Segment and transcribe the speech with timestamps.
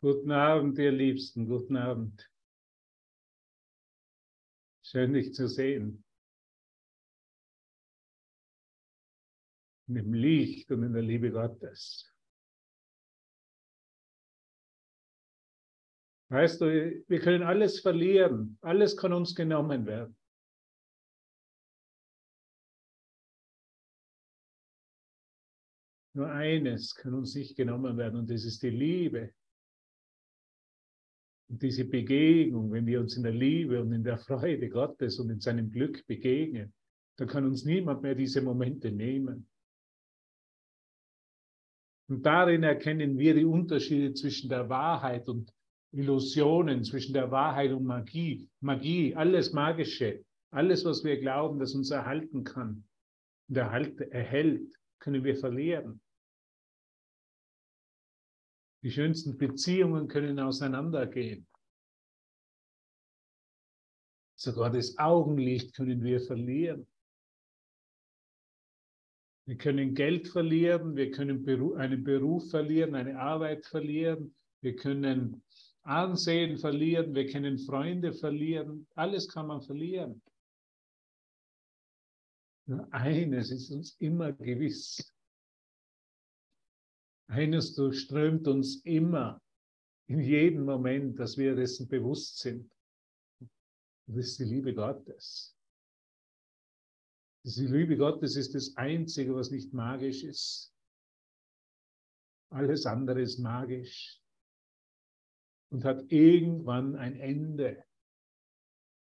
[0.00, 2.30] Guten Abend, ihr Liebsten, guten Abend.
[4.84, 6.04] Schön, dich zu sehen.
[9.88, 12.14] In dem Licht und in der Liebe Gottes.
[16.28, 18.56] Weißt du, wir können alles verlieren.
[18.60, 20.16] Alles kann uns genommen werden.
[26.14, 29.34] Nur eines kann uns nicht genommen werden und das ist die Liebe.
[31.48, 35.30] Und diese Begegnung, wenn wir uns in der Liebe und in der Freude Gottes und
[35.30, 36.72] in seinem Glück begegnen,
[37.16, 39.48] dann kann uns niemand mehr diese Momente nehmen.
[42.08, 45.52] Und darin erkennen wir die Unterschiede zwischen der Wahrheit und
[45.92, 48.48] Illusionen, zwischen der Wahrheit und Magie.
[48.60, 52.84] Magie, alles Magische, alles, was wir glauben, das uns erhalten kann
[53.48, 56.00] und erhält, können wir verlieren.
[58.88, 61.46] Die schönsten Beziehungen können auseinandergehen.
[64.34, 66.86] Sogar das Augenlicht können wir verlieren.
[69.44, 75.42] Wir können Geld verlieren, wir können einen Beruf verlieren, eine Arbeit verlieren, wir können
[75.82, 80.22] Ansehen verlieren, wir können Freunde verlieren, alles kann man verlieren.
[82.64, 85.12] Nur eines ist uns immer gewiss,
[87.28, 89.40] eines durchströmt uns immer,
[90.08, 92.70] in jedem Moment, dass wir dessen bewusst sind.
[94.06, 95.54] Das ist die Liebe Gottes.
[97.44, 100.74] Die Liebe Gottes ist das Einzige, was nicht magisch ist.
[102.50, 104.18] Alles andere ist magisch
[105.70, 107.84] und hat irgendwann ein Ende.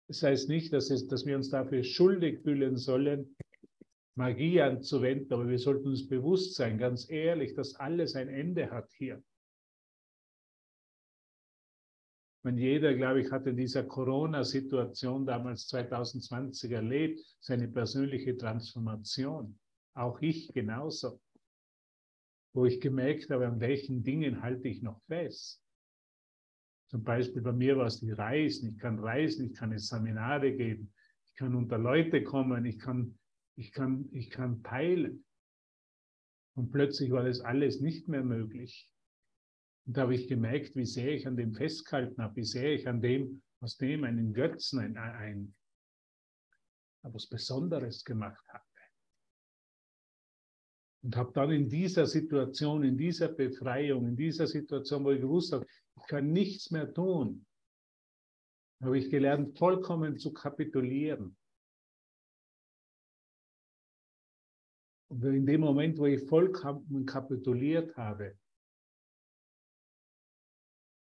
[0.08, 3.34] Das heißt nicht, dass, es, dass wir uns dafür schuldig fühlen sollen,
[4.22, 8.92] Magie anzuwenden, aber wir sollten uns bewusst sein, ganz ehrlich, dass alles ein Ende hat
[8.94, 9.24] hier.
[12.44, 19.60] Wenn jeder, glaube ich, hat in dieser Corona-Situation damals 2020 erlebt, seine persönliche Transformation.
[19.96, 21.20] Auch ich genauso.
[22.54, 25.64] Wo ich gemerkt habe, an welchen Dingen halte ich noch fest.
[26.90, 28.70] Zum Beispiel bei mir war es die Reisen.
[28.70, 30.94] Ich kann reisen, ich kann in Seminare geben,
[31.26, 33.18] ich kann unter Leute kommen, ich kann
[33.62, 35.24] ich kann, ich kann teilen.
[36.56, 38.92] Und plötzlich war das alles nicht mehr möglich.
[39.86, 42.88] Und da habe ich gemerkt, wie sehr ich an dem festgehalten habe, wie sehr ich
[42.88, 45.56] an dem, aus dem einen Götzen, ein, ein,
[47.04, 48.64] etwas Besonderes gemacht habe.
[51.04, 55.54] Und habe dann in dieser Situation, in dieser Befreiung, in dieser Situation, wo ich gewusst
[55.54, 55.68] habe,
[55.98, 57.46] ich kann nichts mehr tun,
[58.82, 61.38] habe ich gelernt, vollkommen zu kapitulieren.
[65.12, 68.38] In dem Moment, wo ich vollkommen kapituliert habe,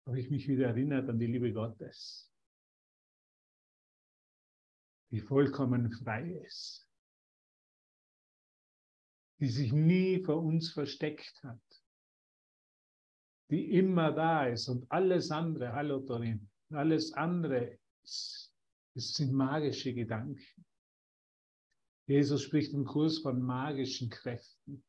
[0.05, 2.31] habe ich mich wieder erinnert an die Liebe Gottes,
[5.11, 6.87] die vollkommen frei ist,
[9.39, 11.83] die sich nie vor uns versteckt hat,
[13.49, 18.53] die immer da ist und alles andere, hallo Torin, alles andere ist,
[18.93, 20.65] es sind magische Gedanken.
[22.07, 24.83] Jesus spricht im Kurs von magischen Kräften.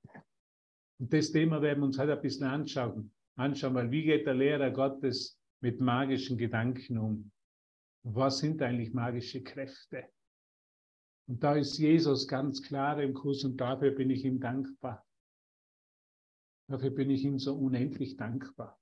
[0.98, 3.12] Und das Thema werden wir uns heute ein bisschen anschauen.
[3.36, 7.32] Anschauen, weil wie geht der Lehrer Gottes mit magischen Gedanken um?
[8.02, 10.08] Was sind eigentlich magische Kräfte?
[11.28, 15.04] Und da ist Jesus ganz klar im Kurs und dafür bin ich ihm dankbar.
[16.68, 18.78] Dafür bin ich ihm so unendlich dankbar.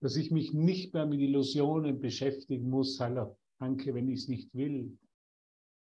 [0.00, 4.52] Dass ich mich nicht mehr mit Illusionen beschäftigen muss, hallo, danke, wenn ich es nicht
[4.54, 4.98] will,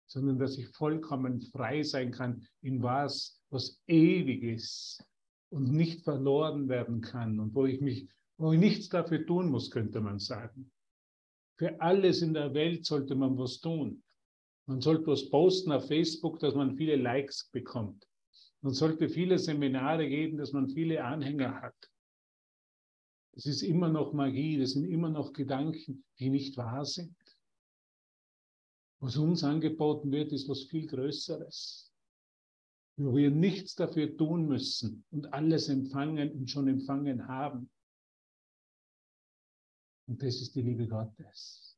[0.09, 5.03] sondern dass ich vollkommen frei sein kann in was, was ewig ist
[5.50, 9.70] und nicht verloren werden kann und wo ich mich, wo ich nichts dafür tun muss,
[9.70, 10.72] könnte man sagen.
[11.58, 14.03] Für alles in der Welt sollte man was tun.
[14.66, 18.08] Man sollte was posten auf Facebook, dass man viele Likes bekommt.
[18.62, 21.76] Man sollte viele Seminare geben, dass man viele Anhänger hat.
[23.34, 27.16] Das ist immer noch Magie, das sind immer noch Gedanken, die nicht wahr sind.
[28.99, 31.93] Was uns angeboten wird, ist was viel Größeres.
[32.97, 37.72] Wo wir nichts dafür tun müssen und alles empfangen und schon empfangen haben.
[40.07, 41.78] Und das ist die Liebe Gottes.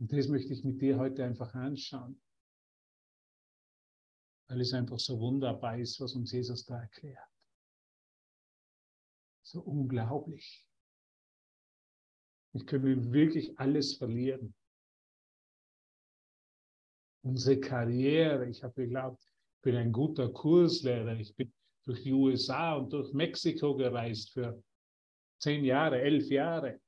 [0.00, 2.20] Und das möchte ich mit dir heute einfach anschauen.
[4.48, 7.28] Weil es einfach so wunderbar ist, was uns Jesus da erklärt.
[9.42, 10.69] So unglaublich.
[12.52, 14.54] Ich könnte wirklich alles verlieren.
[17.22, 21.52] Unsere Karriere, ich habe geglaubt, ich bin ein guter Kurslehrer, ich bin
[21.84, 24.62] durch die USA und durch Mexiko gereist für
[25.38, 26.80] zehn Jahre, elf Jahre.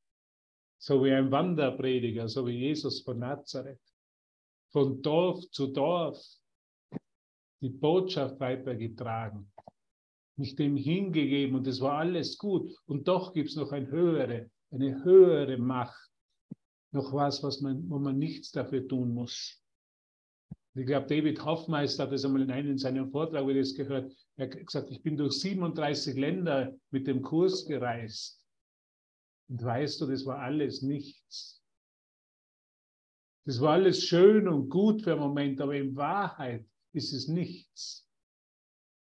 [0.79, 3.81] So wie ein Wanderprediger, so wie Jesus von Nazareth.
[4.73, 6.19] Von Dorf zu Dorf
[7.61, 9.53] die Botschaft weitergetragen,
[10.37, 12.75] mich dem hingegeben und es war alles gut.
[12.87, 16.11] Und doch gibt es noch eine höhere, eine höhere Macht,
[16.93, 19.63] noch was, was man, wo man nichts dafür tun muss.
[20.75, 24.51] Ich glaube, David Hoffmeister hat das einmal in einem seiner Vortrag, wie das gehört, er
[24.51, 28.43] hat gesagt, ich bin durch 37 Länder mit dem Kurs gereist.
[29.49, 31.63] Und weißt du, das war alles nichts.
[33.45, 36.65] Das war alles schön und gut für einen Moment, aber in Wahrheit
[36.95, 38.09] ist es nichts.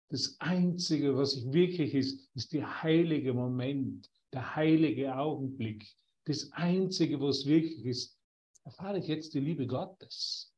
[0.09, 5.87] Das Einzige, was ich wirklich ist, ist der heilige Moment, der heilige Augenblick.
[6.25, 8.17] Das Einzige, was wirklich ist,
[8.63, 10.53] erfahre ich jetzt die Liebe Gottes.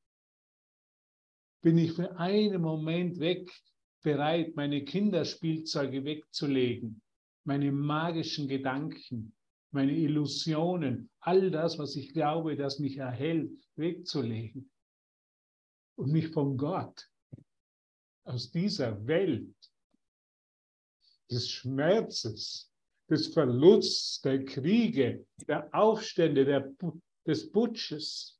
[1.62, 3.50] Bin ich für einen Moment weg
[4.01, 7.01] bereit, meine Kinderspielzeuge wegzulegen,
[7.44, 9.35] meine magischen Gedanken,
[9.71, 14.69] meine Illusionen, all das, was ich glaube, das mich erhält, wegzulegen
[15.95, 17.07] und mich von Gott
[18.23, 19.56] aus dieser Welt
[21.29, 22.70] des Schmerzes,
[23.12, 26.74] des Verlusts, der Kriege, der Aufstände, der,
[27.28, 28.40] des Putsches,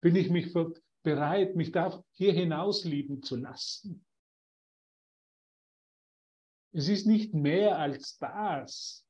[0.00, 0.54] bin ich mich
[1.02, 4.06] bereit, mich da hier hinaus lieben zu lassen.
[6.72, 9.04] Es ist nicht mehr als das.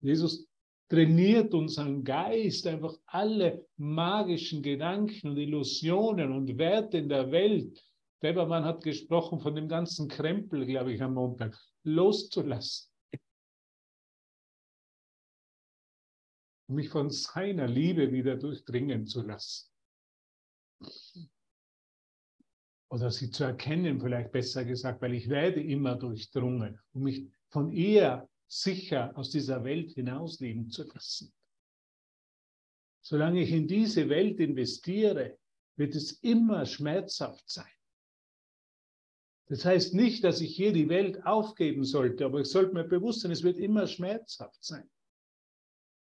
[0.00, 0.46] Jesus
[0.88, 7.82] trainiert unseren Geist, einfach alle magischen Gedanken und Illusionen und Werte in der Welt.
[8.20, 12.90] Webermann hat gesprochen von dem ganzen Krempel, glaube ich, am Montag, loszulassen.
[16.68, 19.70] mich von seiner Liebe wieder durchdringen zu lassen.
[22.90, 27.70] Oder sie zu erkennen, vielleicht besser gesagt, weil ich werde immer durchdrungen, um mich von
[27.70, 31.32] ihr sicher aus dieser Welt hinausleben zu lassen.
[33.00, 35.38] Solange ich in diese Welt investiere,
[35.76, 37.75] wird es immer schmerzhaft sein.
[39.48, 43.20] Das heißt nicht, dass ich hier die Welt aufgeben sollte, aber ich sollte mir bewusst
[43.20, 44.88] sein, es wird immer schmerzhaft sein.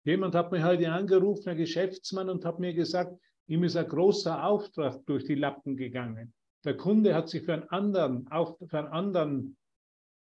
[0.05, 4.45] Jemand hat mich heute angerufen, ein Geschäftsmann, und hat mir gesagt, ihm ist ein großer
[4.45, 6.33] Auftrag durch die Lappen gegangen.
[6.63, 8.27] Der Kunde hat sich für einen anderen,
[8.67, 9.57] für einen anderen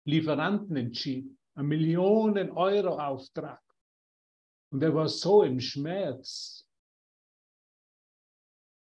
[0.04, 3.60] Lieferanten entschieden ein Millionen Euro Auftrag.
[4.70, 6.67] Und er war so im Schmerz.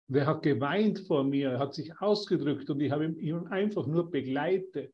[0.09, 4.11] Und er hat geweint vor mir, hat sich ausgedrückt und ich habe ihn einfach nur
[4.11, 4.93] begleitet.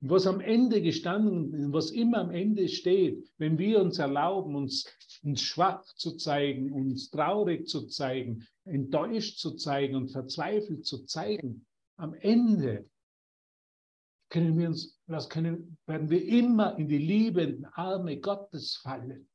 [0.00, 4.86] Was am Ende gestanden, was immer am Ende steht, wenn wir uns erlauben, uns,
[5.22, 11.64] uns schwach zu zeigen, uns traurig zu zeigen, enttäuscht zu zeigen und verzweifelt zu zeigen,
[11.96, 12.84] am Ende
[14.28, 19.26] können wir uns, das können, werden wir immer in die liebenden Arme Gottes fallen.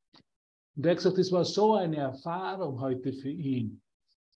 [0.76, 3.82] Und er hat gesagt, es war so eine Erfahrung heute für ihn.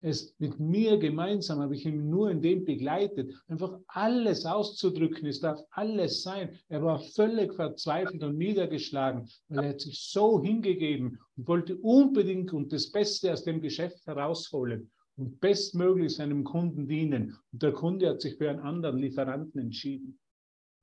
[0.06, 5.26] Es mit mir gemeinsam habe ich ihn nur in dem begleitet, einfach alles auszudrücken.
[5.26, 6.58] Es darf alles sein.
[6.68, 12.52] Er war völlig verzweifelt und niedergeschlagen, weil er hat sich so hingegeben und wollte unbedingt
[12.52, 17.38] und das Beste aus dem Geschäft herausholen und bestmöglich seinem Kunden dienen.
[17.52, 20.18] Und der Kunde hat sich für einen anderen Lieferanten entschieden.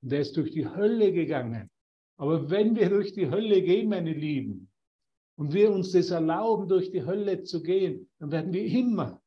[0.02, 1.70] Und er ist durch die Hölle gegangen.
[2.16, 4.68] Aber wenn wir durch die Hölle gehen, meine Lieben,
[5.36, 9.21] und wir uns das erlauben, durch die Hölle zu gehen, dann werden wir immer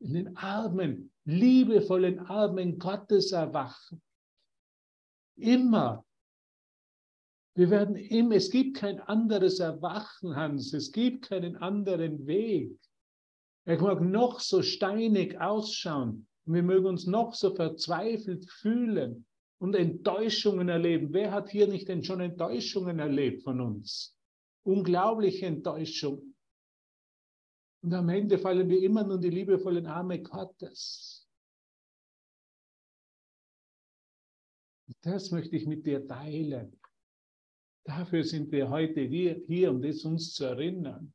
[0.00, 4.02] in den Armen, liebevollen Armen Gottes erwachen.
[5.36, 6.04] Immer.
[7.54, 12.78] Wir werden immer, es gibt kein anderes Erwachen, Hans, es gibt keinen anderen Weg.
[13.64, 19.26] Er mag noch so steinig ausschauen und wir mögen uns noch so verzweifelt fühlen
[19.58, 21.12] und Enttäuschungen erleben.
[21.12, 24.16] Wer hat hier nicht denn schon Enttäuschungen erlebt von uns?
[24.62, 26.35] Unglaubliche Enttäuschungen.
[27.82, 31.28] Und am Ende fallen wir immer nur in die liebevollen Arme Gottes.
[34.88, 36.78] Und das möchte ich mit dir teilen.
[37.84, 41.12] Dafür sind wir heute hier, um das uns zu erinnern.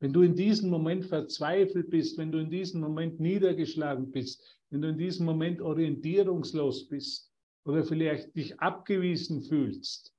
[0.00, 4.82] Wenn du in diesem Moment verzweifelt bist, wenn du in diesem Moment niedergeschlagen bist, wenn
[4.82, 7.32] du in diesem Moment orientierungslos bist
[7.64, 10.12] oder vielleicht dich abgewiesen fühlst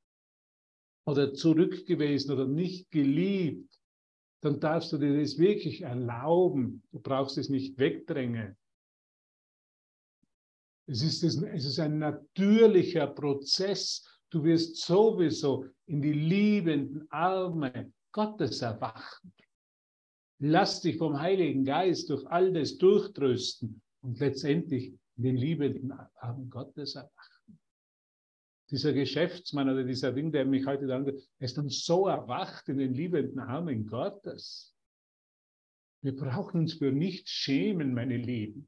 [1.06, 3.78] oder zurückgewiesen oder nicht geliebt,
[4.46, 6.84] dann darfst du dir das wirklich erlauben.
[6.92, 8.56] Du brauchst es nicht wegdrängen.
[10.88, 14.06] Es ist, es ist ein natürlicher Prozess.
[14.30, 19.34] Du wirst sowieso in die liebenden Arme Gottes erwachen.
[20.40, 26.52] Lass dich vom Heiligen Geist durch all das durchtrösten und letztendlich in den liebenden Armen
[26.52, 27.35] Gottes erwachen.
[28.72, 32.80] Dieser Geschäftsmann oder dieser Ding, der mich heute dann, er ist dann so erwacht in
[32.80, 34.76] den liebenden Armen Gottes.
[36.02, 38.68] Wir brauchen uns für nichts schämen, meine Lieben.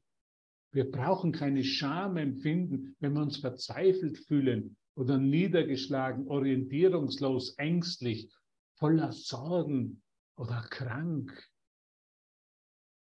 [0.72, 8.32] Wir brauchen keine Scham empfinden, wenn wir uns verzweifelt fühlen oder niedergeschlagen, orientierungslos, ängstlich,
[8.74, 10.02] voller Sorgen
[10.36, 11.32] oder krank.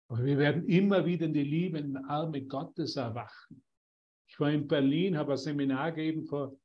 [0.08, 3.62] Aber wir werden immer wieder in die liebenden Arme Gottes erwachen.
[4.26, 6.56] Ich war in Berlin, habe ein Seminar gegeben vor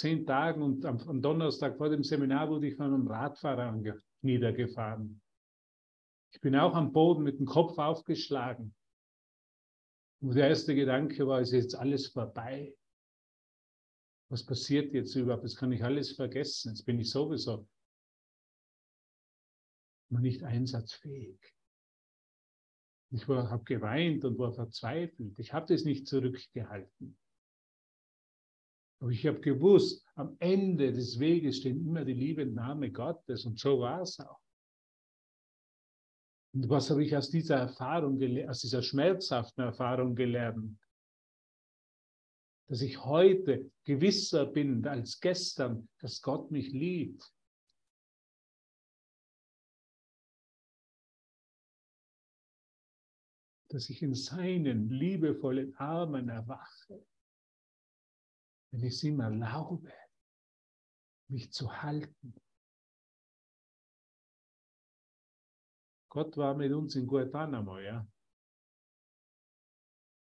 [0.00, 3.78] zehn Tagen und am, am Donnerstag vor dem Seminar wurde ich von einem Radfahrer
[4.22, 5.20] niedergefahren.
[6.32, 8.74] Ich bin auch am Boden mit dem Kopf aufgeschlagen.
[10.22, 12.74] Und der erste Gedanke war, ist jetzt alles vorbei?
[14.30, 15.44] Was passiert jetzt überhaupt?
[15.44, 16.70] Das kann ich alles vergessen.
[16.70, 17.68] Jetzt bin ich sowieso
[20.10, 21.38] noch nicht einsatzfähig.
[23.12, 25.38] Ich habe geweint und war verzweifelt.
[25.38, 27.18] Ich habe das nicht zurückgehalten.
[29.00, 33.58] Aber ich habe gewusst, am Ende des Weges stehen immer die Liebe Name Gottes und
[33.58, 34.38] so war es auch.
[36.52, 40.78] Und was habe ich aus dieser Erfahrung, aus dieser schmerzhaften Erfahrung gelernt?
[42.68, 47.32] Dass ich heute gewisser bin als gestern, dass Gott mich liebt.
[53.70, 57.06] Dass ich in seinen liebevollen Armen erwache
[58.70, 59.92] wenn ich es ihm erlaube,
[61.28, 62.34] mich zu halten.
[66.08, 68.06] Gott war mit uns in Guantanamo, ja.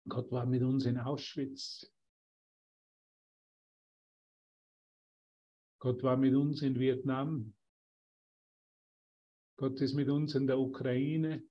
[0.08, 1.92] Gott war mit uns in Auschwitz.
[5.80, 7.54] Gott war mit uns in Vietnam.
[9.56, 11.48] Gott ist mit uns in der Ukraine,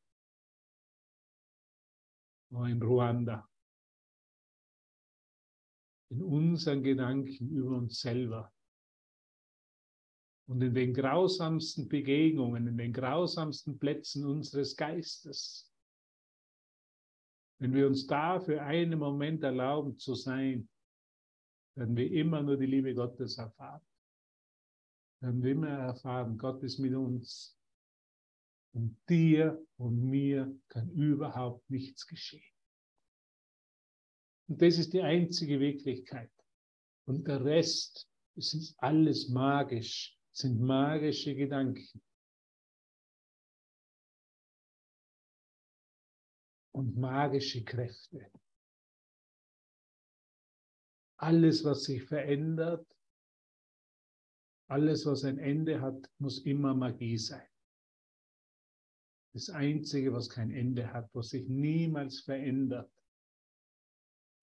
[2.49, 3.49] war in Ruanda
[6.15, 8.51] in unseren Gedanken über uns selber.
[10.48, 15.72] Und in den grausamsten Begegnungen, in den grausamsten Plätzen unseres Geistes.
[17.60, 20.69] Wenn wir uns da für einen Moment erlauben zu sein,
[21.75, 23.81] werden wir immer nur die Liebe Gottes erfahren.
[25.22, 27.57] Werden wir immer erfahren, Gott ist mit uns.
[28.74, 32.54] Und dir und mir kann überhaupt nichts geschehen.
[34.47, 36.31] Und das ist die einzige Wirklichkeit.
[37.05, 42.01] Und der Rest, es ist alles magisch, sind magische Gedanken.
[46.71, 48.29] Und magische Kräfte.
[51.17, 52.85] Alles, was sich verändert,
[54.67, 57.47] alles, was ein Ende hat, muss immer Magie sein.
[59.33, 62.91] Das Einzige, was kein Ende hat, was sich niemals verändert,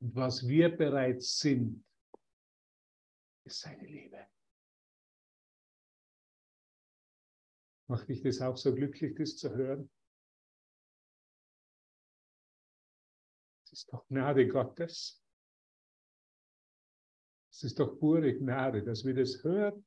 [0.03, 1.85] was wir bereits sind,
[3.45, 4.27] ist seine Liebe.
[7.89, 9.91] Macht dich das auch so glücklich, das zu hören?
[13.65, 15.23] Es ist doch Gnade Gottes.
[17.53, 19.87] Es ist doch pure Gnade, dass wir das hören,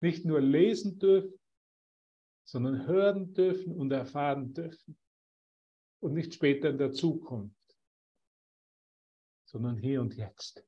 [0.00, 1.38] nicht nur lesen dürfen,
[2.44, 4.98] sondern hören dürfen und erfahren dürfen.
[6.00, 7.57] Und nicht später in der Zukunft
[9.48, 10.62] sondern hier und jetzt.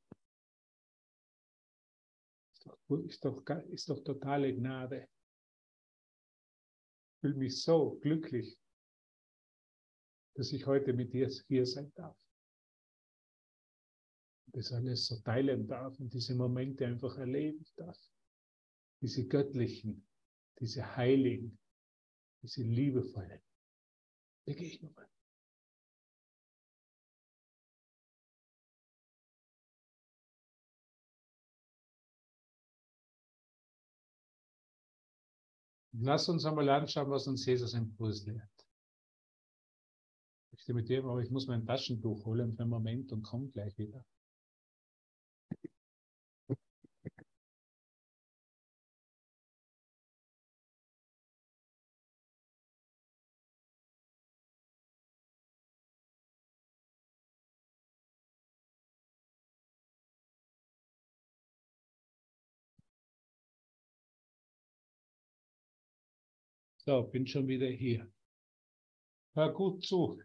[2.53, 5.09] Ist doch, ist doch, ist doch totale Gnade.
[7.13, 8.59] Ich fühle mich so glücklich,
[10.35, 12.17] dass ich heute mit dir hier sein darf.
[14.47, 17.99] Das alles so teilen darf und diese Momente einfach erleben darf.
[19.03, 20.07] Diese göttlichen,
[20.59, 21.59] diese heiligen,
[22.43, 23.43] diese liebevollen
[24.47, 25.07] Begegnungen.
[36.03, 38.49] Lass uns einmal anschauen, was uns Jesus im Kurs lehrt.
[40.47, 43.49] Ich möchte mit dir, aber ich muss mein Taschentuch holen für einen Moment und komme
[43.49, 44.03] gleich wieder.
[66.85, 68.11] So, bin schon wieder hier.
[69.35, 70.23] Hör gut zu.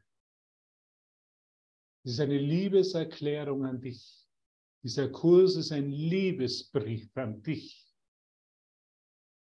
[2.04, 4.26] Das ist eine Liebeserklärung an dich.
[4.82, 7.94] Dieser Kurs ist ein Liebesbrief an dich,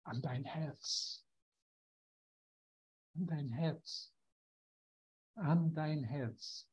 [0.03, 1.25] an dein Herz,
[3.15, 4.13] an dein Herz,
[5.35, 6.69] an dein Herz.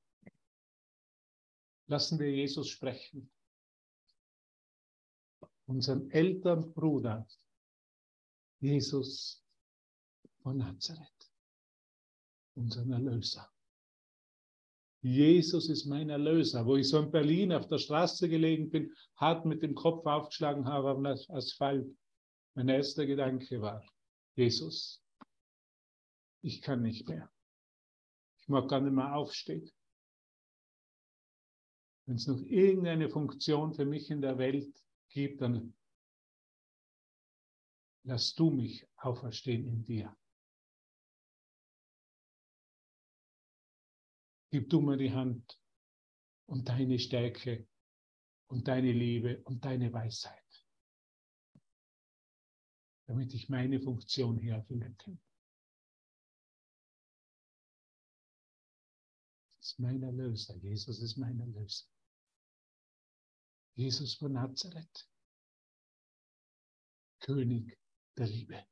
[1.87, 3.31] Lassen wir Jesus sprechen.
[5.66, 7.26] Unseren älteren Bruder,
[8.61, 9.46] Jesus
[10.47, 11.33] von Nazareth,
[12.55, 13.50] unseren Erlöser.
[15.03, 16.65] Jesus ist mein Erlöser.
[16.65, 20.67] Wo ich so in Berlin auf der Straße gelegen bin, hart mit dem Kopf aufgeschlagen
[20.67, 21.93] habe auf dem Asphalt,
[22.55, 23.85] mein erster Gedanke war,
[24.37, 25.03] Jesus,
[26.43, 27.29] ich kann nicht mehr.
[28.38, 29.69] Ich mag gar nicht mehr aufstehen.
[32.05, 34.73] Wenn es noch irgendeine Funktion für mich in der Welt
[35.09, 35.75] gibt, dann
[38.05, 40.17] lass du mich auferstehen in dir.
[44.50, 45.61] Gib du mir die Hand
[46.47, 47.67] und deine Stärke
[48.49, 50.65] und deine Liebe und deine Weisheit,
[53.07, 55.21] damit ich meine Funktion hier erfüllen kann.
[59.59, 60.57] Das ist mein Erlöser.
[60.59, 61.87] Jesus ist mein Erlöser.
[63.75, 65.11] Jesus von Nazareth,
[67.21, 67.76] König
[68.17, 68.65] der Liebe.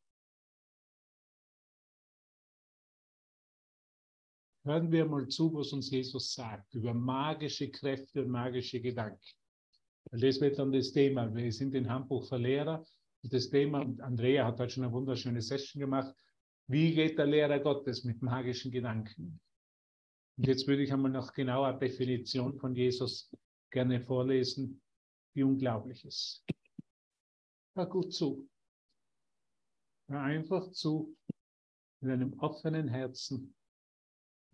[4.66, 9.20] Hören wir mal zu, was uns Jesus sagt über magische Kräfte und magische Gedanken.
[10.10, 11.34] Das wird dann das Thema.
[11.34, 12.82] Wir sind in Hamburg Verlehrer
[13.22, 16.14] und das Thema, Andrea hat heute schon eine wunderschöne Session gemacht.
[16.66, 19.38] Wie geht der Lehrer Gottes mit magischen Gedanken?
[20.38, 23.30] Und jetzt würde ich einmal noch genauer Definition von Jesus
[23.70, 24.80] gerne vorlesen,
[25.34, 26.42] wie unglaublich ist.
[27.74, 28.48] Hör gut zu.
[30.08, 31.14] Hör einfach zu
[32.00, 33.54] mit einem offenen Herzen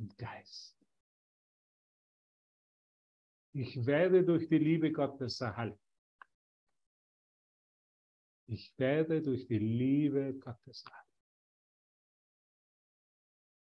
[0.01, 0.77] und Geist.
[3.53, 5.79] Ich werde durch die Liebe Gottes erhalten.
[8.47, 11.11] Ich werde durch die Liebe Gottes erhalten.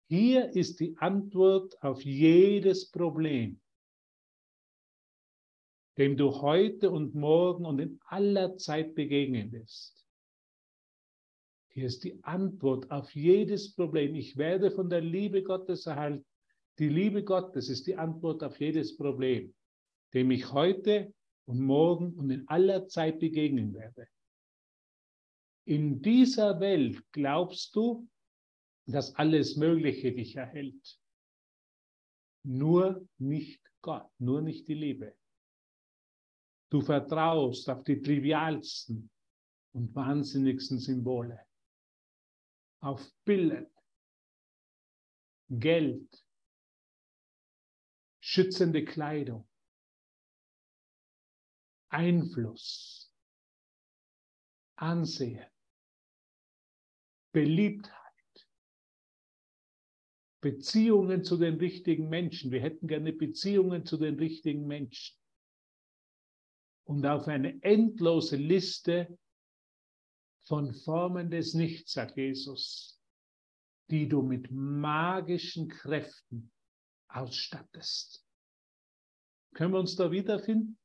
[0.08, 3.62] Hier ist die Antwort auf jedes Problem,
[5.98, 10.05] dem du heute und morgen und in aller Zeit begegnen wirst.
[11.76, 14.16] Hier ist die Antwort auf jedes Problem.
[14.16, 16.26] Ich werde von der Liebe Gottes erhalten.
[16.80, 19.54] Die Liebe Gottes ist die Antwort auf jedes Problem,
[20.14, 21.14] dem ich heute
[21.46, 24.08] und morgen und in aller Zeit begegnen werde.
[25.66, 28.08] In dieser Welt glaubst du,
[28.88, 30.98] dass alles Mögliche dich erhält.
[32.44, 35.14] Nur nicht Gott, nur nicht die Liebe.
[36.70, 39.10] Du vertraust auf die trivialsten
[39.74, 41.46] und wahnsinnigsten Symbole
[42.86, 43.66] auf Billen,
[45.50, 46.24] Geld,
[48.20, 49.50] schützende Kleidung,
[51.90, 53.12] Einfluss,
[54.76, 55.50] Ansehen,
[57.32, 57.96] Beliebtheit,
[60.42, 62.52] Beziehungen zu den richtigen Menschen.
[62.52, 65.18] Wir hätten gerne Beziehungen zu den richtigen Menschen.
[66.84, 69.18] Und auf eine endlose Liste
[70.48, 73.02] von Formen des Nichts, sagt Jesus,
[73.90, 76.52] die du mit magischen Kräften
[77.08, 78.26] ausstattest.
[79.54, 80.78] Können wir uns da wiederfinden?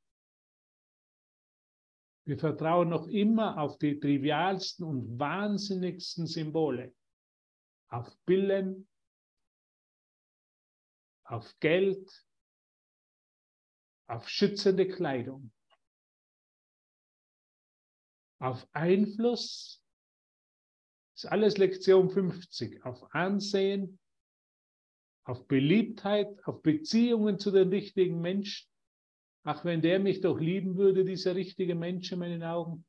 [2.24, 6.94] Wir vertrauen noch immer auf die trivialsten und wahnsinnigsten Symbole,
[7.88, 8.88] auf Billen,
[11.24, 12.24] auf Geld,
[14.06, 15.52] auf schützende Kleidung
[18.40, 19.82] auf Einfluss,
[21.14, 23.98] ist alles Lektion 50, auf Ansehen,
[25.24, 28.68] auf Beliebtheit, auf Beziehungen zu den richtigen Menschen.
[29.44, 32.84] Ach, wenn der mich doch lieben würde, dieser richtige Mensch in meinen Augen.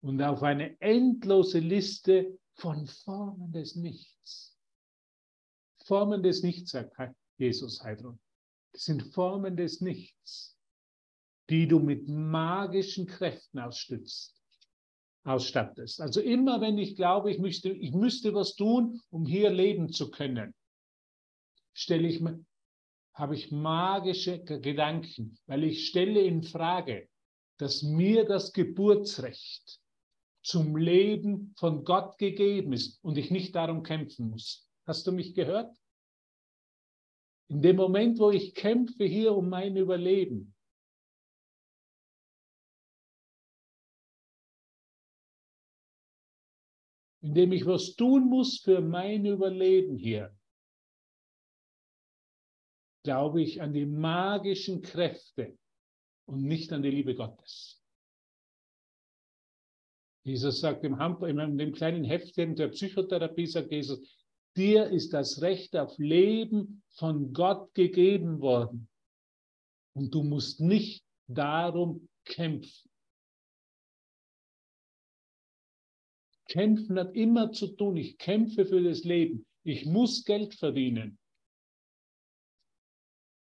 [0.00, 4.56] Und auf eine endlose Liste von Formen des Nichts.
[5.84, 6.96] Formen des Nichts, sagt
[7.36, 8.20] Jesus Heidrun.
[8.72, 10.57] Das sind Formen des Nichts
[11.50, 14.40] die du mit magischen Kräften ausstützt,
[15.24, 16.00] ausstattest.
[16.00, 20.10] Also immer wenn ich glaube, ich müsste, ich müsste was tun, um hier leben zu
[20.10, 20.54] können,
[21.72, 22.22] stelle ich
[23.14, 27.08] habe ich magische Gedanken, weil ich stelle in Frage,
[27.56, 29.80] dass mir das Geburtsrecht
[30.42, 34.68] zum Leben von Gott gegeben ist und ich nicht darum kämpfen muss.
[34.86, 35.76] Hast du mich gehört?
[37.48, 40.54] In dem Moment, wo ich kämpfe hier um mein Überleben,
[47.28, 50.34] indem ich was tun muss für mein Überleben hier,
[53.04, 55.58] glaube ich an die magischen Kräfte
[56.24, 57.82] und nicht an die Liebe Gottes.
[60.24, 64.00] Jesus sagt im, in dem kleinen Heftchen der Psychotherapie, sagt Jesus,
[64.56, 68.88] dir ist das Recht auf Leben von Gott gegeben worden.
[69.94, 72.87] Und du musst nicht darum kämpfen.
[76.48, 77.96] Kämpfen hat immer zu tun.
[77.96, 79.46] Ich kämpfe für das Leben.
[79.64, 81.18] Ich muss Geld verdienen.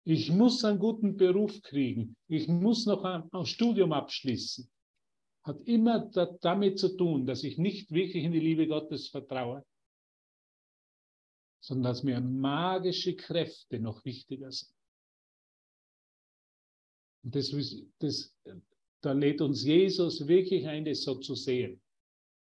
[0.07, 2.17] Ich muss einen guten Beruf kriegen.
[2.29, 4.71] Ich muss noch ein, ein Studium abschließen.
[5.43, 9.65] Hat immer da, damit zu tun, dass ich nicht wirklich in die Liebe Gottes vertraue,
[11.61, 14.73] sondern dass mir magische Kräfte noch wichtiger sind.
[17.25, 17.51] Und das,
[17.99, 18.37] das,
[19.01, 21.81] da lädt uns Jesus wirklich ein, das so zu sehen.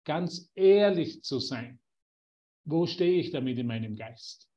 [0.06, 1.80] Ganz ehrlich zu sein.
[2.64, 4.48] Wo stehe ich damit in meinem Geist?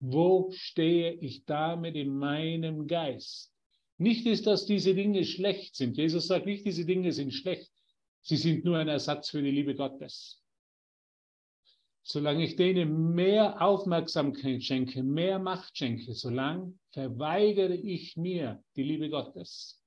[0.00, 3.52] Wo stehe ich damit in meinem Geist?
[3.98, 5.98] Nicht ist, dass diese Dinge schlecht sind.
[5.98, 7.70] Jesus sagt nicht, diese Dinge sind schlecht.
[8.22, 10.42] Sie sind nur ein Ersatz für die Liebe Gottes.
[12.02, 19.10] Solange ich denen mehr Aufmerksamkeit schenke, mehr Macht schenke, solange verweigere ich mir die Liebe
[19.10, 19.81] Gottes.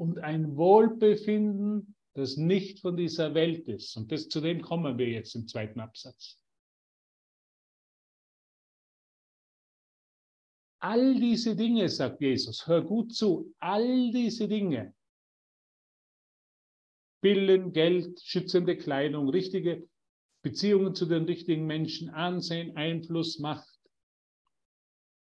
[0.00, 3.94] Und ein Wohlbefinden das nicht von dieser Welt ist.
[3.98, 6.38] Und das, zu dem kommen wir jetzt im zweiten Absatz.
[10.78, 14.94] All diese Dinge, sagt Jesus, hör gut zu, all diese Dinge,
[17.20, 19.86] Billen, Geld, schützende Kleidung, richtige
[20.42, 23.78] Beziehungen zu den richtigen Menschen, Ansehen, Einfluss, Macht.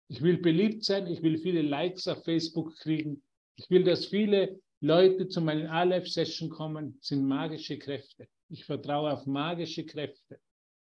[0.09, 3.23] Ich will beliebt sein, ich will viele Likes auf Facebook kriegen,
[3.57, 8.29] ich will, dass viele Leute zu meinen Aleph-Session kommen, sind magische Kräfte.
[8.49, 10.41] Ich vertraue auf magische Kräfte.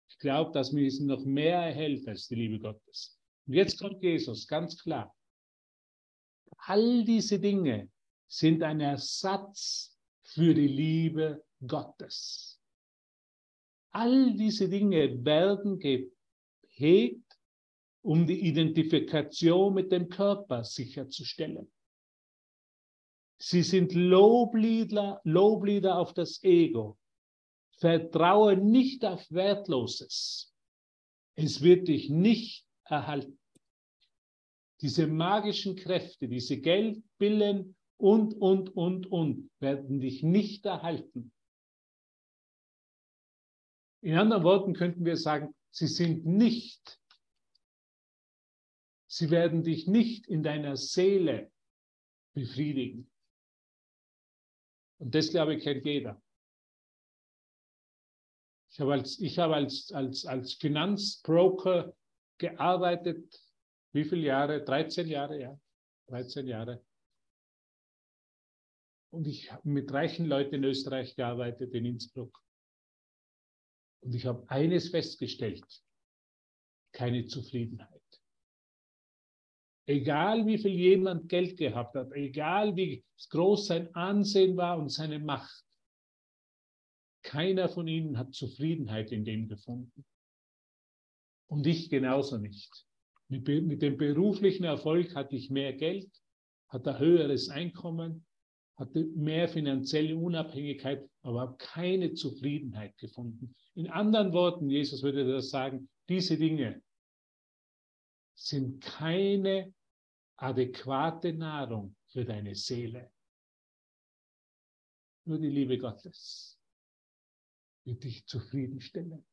[0.09, 3.19] Ich glaube, dass mir es noch mehr erhält als die Liebe Gottes.
[3.45, 5.13] Und jetzt kommt Jesus, ganz klar.
[6.57, 7.89] All diese Dinge
[8.27, 12.59] sind ein Ersatz für die Liebe Gottes.
[13.91, 17.37] All diese Dinge werden gehegt,
[18.01, 21.71] um die Identifikation mit dem Körper sicherzustellen.
[23.45, 26.97] Sie sind Loblieder, Loblieder auf das Ego.
[27.71, 30.55] Vertraue nicht auf Wertloses.
[31.35, 33.37] Es wird dich nicht erhalten.
[34.79, 41.33] Diese magischen Kräfte, diese Geldbillen und, und, und, und werden dich nicht erhalten.
[43.99, 46.97] In anderen Worten könnten wir sagen, sie sind nicht,
[49.07, 51.51] sie werden dich nicht in deiner Seele
[52.33, 53.09] befriedigen.
[54.99, 56.21] Und das, glaube ich, kennt jeder.
[58.71, 61.95] Ich habe als, ich habe als, als, als Finanzbroker
[62.39, 63.39] gearbeitet.
[63.91, 64.63] Wie viele Jahre?
[64.63, 65.59] 13 Jahre, ja.
[66.07, 66.83] 13 Jahre.
[69.11, 72.43] Und ich habe mit reichen Leuten in Österreich gearbeitet, in Innsbruck.
[74.01, 75.65] Und ich habe eines festgestellt,
[76.91, 78.02] keine Zufriedenheit.
[79.85, 85.19] Egal wie viel jemand Geld gehabt hat, egal wie groß sein Ansehen war und seine
[85.19, 85.63] Macht,
[87.23, 90.05] keiner von ihnen hat Zufriedenheit in dem gefunden.
[91.47, 92.85] Und ich genauso nicht.
[93.27, 96.09] Mit, mit dem beruflichen Erfolg hatte ich mehr Geld,
[96.69, 98.25] hatte höheres Einkommen,
[98.75, 103.53] hatte mehr finanzielle Unabhängigkeit, aber habe keine Zufriedenheit gefunden.
[103.75, 106.81] In anderen Worten, Jesus würde das sagen, diese Dinge
[108.35, 109.73] sind keine
[110.37, 113.11] adäquate Nahrung für deine Seele.
[115.25, 116.59] Nur die Liebe Gottes
[117.85, 119.25] wird dich zufriedenstellen,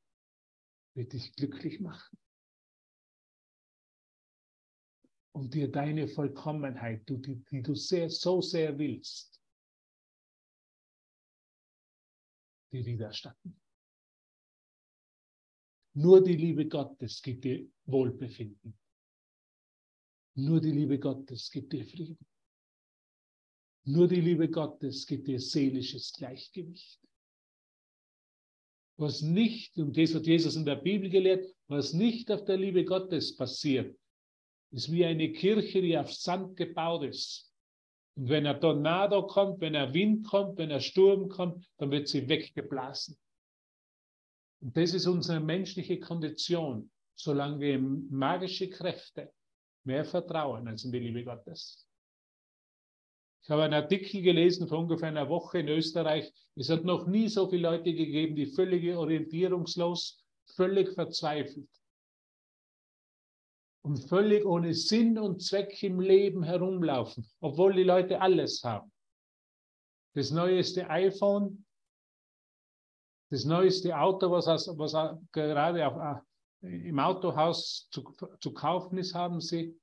[0.95, 2.19] wird dich glücklich machen
[5.33, 9.41] und dir deine Vollkommenheit, die, die du sehr, so sehr willst,
[12.73, 13.61] dir widerstatten.
[15.95, 18.80] Nur die Liebe Gottes gibt dir Wohlbefinden.
[20.41, 22.27] Nur die Liebe Gottes gibt dir Frieden.
[23.85, 26.99] Nur die Liebe Gottes gibt dir seelisches Gleichgewicht.
[28.97, 32.85] Was nicht, und das hat Jesus in der Bibel gelehrt, was nicht auf der Liebe
[32.85, 33.99] Gottes passiert,
[34.71, 37.53] ist wie eine Kirche, die auf Sand gebaut ist.
[38.17, 42.09] Und wenn ein Tornado kommt, wenn ein Wind kommt, wenn ein Sturm kommt, dann wird
[42.09, 43.19] sie weggeblasen.
[44.61, 49.33] Und das ist unsere menschliche Kondition, solange wir magische Kräfte
[49.85, 51.87] mehr vertrauen als in die Liebe Gottes.
[53.43, 56.33] Ich habe einen Artikel gelesen vor ungefähr einer Woche in Österreich.
[56.57, 60.23] Es hat noch nie so viele Leute gegeben, die völlig orientierungslos,
[60.55, 61.69] völlig verzweifelt
[63.83, 68.93] und völlig ohne Sinn und Zweck im Leben herumlaufen, obwohl die Leute alles haben.
[70.15, 71.65] Das neueste iPhone,
[73.31, 74.93] das neueste Auto, was, was
[75.33, 76.23] gerade auf,
[76.63, 79.79] im Autohaus zu, zu kaufen ist, haben sie.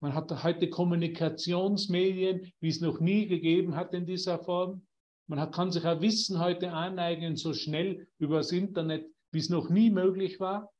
[0.00, 4.86] Man hat heute Kommunikationsmedien, wie es noch nie gegeben hat in dieser Form.
[5.26, 9.70] Man hat, kann sich ein Wissen heute aneignen, so schnell übers Internet, wie es noch
[9.70, 10.70] nie möglich war.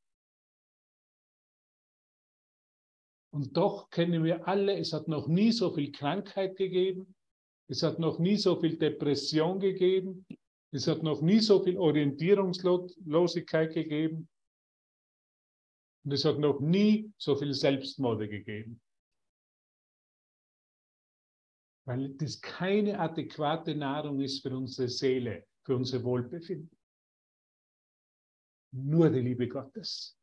[3.32, 7.16] Und doch kennen wir alle, es hat noch nie so viel Krankheit gegeben,
[7.66, 10.26] es hat noch nie so viel Depression gegeben,
[10.70, 14.28] es hat noch nie so viel Orientierungslosigkeit gegeben
[16.04, 18.80] und es hat noch nie so viel Selbstmorde gegeben.
[21.86, 26.78] Weil das keine adäquate Nahrung ist für unsere Seele, für unser Wohlbefinden.
[28.72, 30.18] Nur die Liebe Gottes.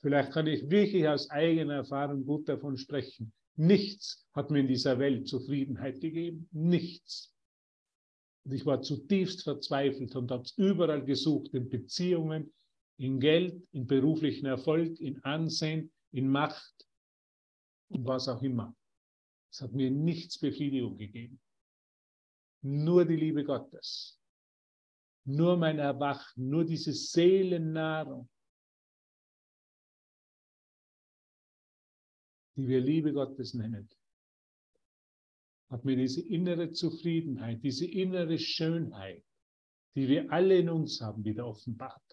[0.00, 3.32] Vielleicht kann ich wirklich aus eigener Erfahrung gut davon sprechen.
[3.56, 6.48] Nichts hat mir in dieser Welt Zufriedenheit gegeben.
[6.50, 7.32] Nichts.
[8.44, 12.52] Und ich war zutiefst verzweifelt und habe es überall gesucht, in Beziehungen,
[12.98, 16.86] in Geld, in beruflichen Erfolg, in Ansehen, in Macht
[17.88, 18.74] und was auch immer.
[19.50, 21.40] Es hat mir nichts Befriedigung gegeben.
[22.62, 24.18] Nur die Liebe Gottes.
[25.24, 28.28] Nur mein Erwachen, nur diese Seelennahrung,
[32.56, 33.88] die wir Liebe Gottes nennen,
[35.70, 39.24] hat mir diese innere Zufriedenheit, diese innere Schönheit,
[39.94, 42.11] die wir alle in uns haben, wieder offenbart.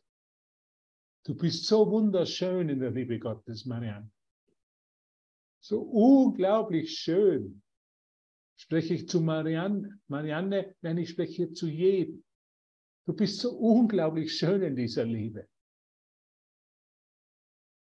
[1.23, 4.11] Du bist so wunderschön in der Liebe Gottes, Marianne.
[5.61, 7.61] So unglaublich schön.
[8.55, 12.23] Spreche ich zu Marianne, Marianne, wenn ich spreche zu jedem.
[13.05, 15.47] Du bist so unglaublich schön in dieser Liebe.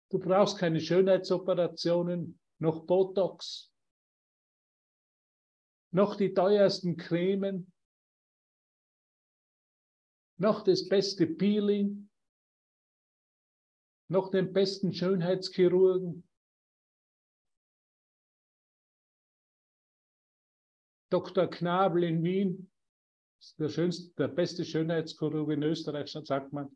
[0.09, 3.71] Du brauchst keine Schönheitsoperationen, noch Botox,
[5.91, 7.71] noch die teuersten Cremen,
[10.37, 12.09] noch das beste Peeling,
[14.13, 16.23] noch den besten Schönheitschirurgen.
[21.12, 21.47] Dr.
[21.47, 22.71] Knabel in Wien,
[23.58, 26.76] der, schönste, der beste Schönheitschirurg in Österreich, sagt man.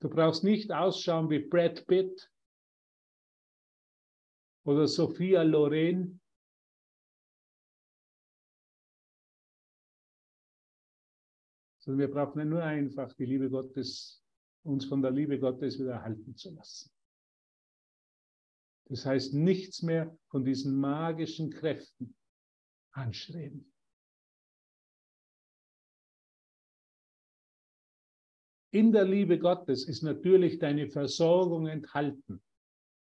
[0.00, 2.30] Du brauchst nicht ausschauen wie Brad Pitt
[4.64, 6.20] oder Sophia Loren.
[11.80, 14.22] Sondern wir brauchen nur einfach die Liebe Gottes,
[14.68, 16.90] uns von der Liebe Gottes wieder erhalten zu lassen.
[18.86, 22.16] Das heißt, nichts mehr von diesen magischen Kräften
[22.92, 23.72] anstreben.
[28.70, 32.42] In der Liebe Gottes ist natürlich deine Versorgung enthalten.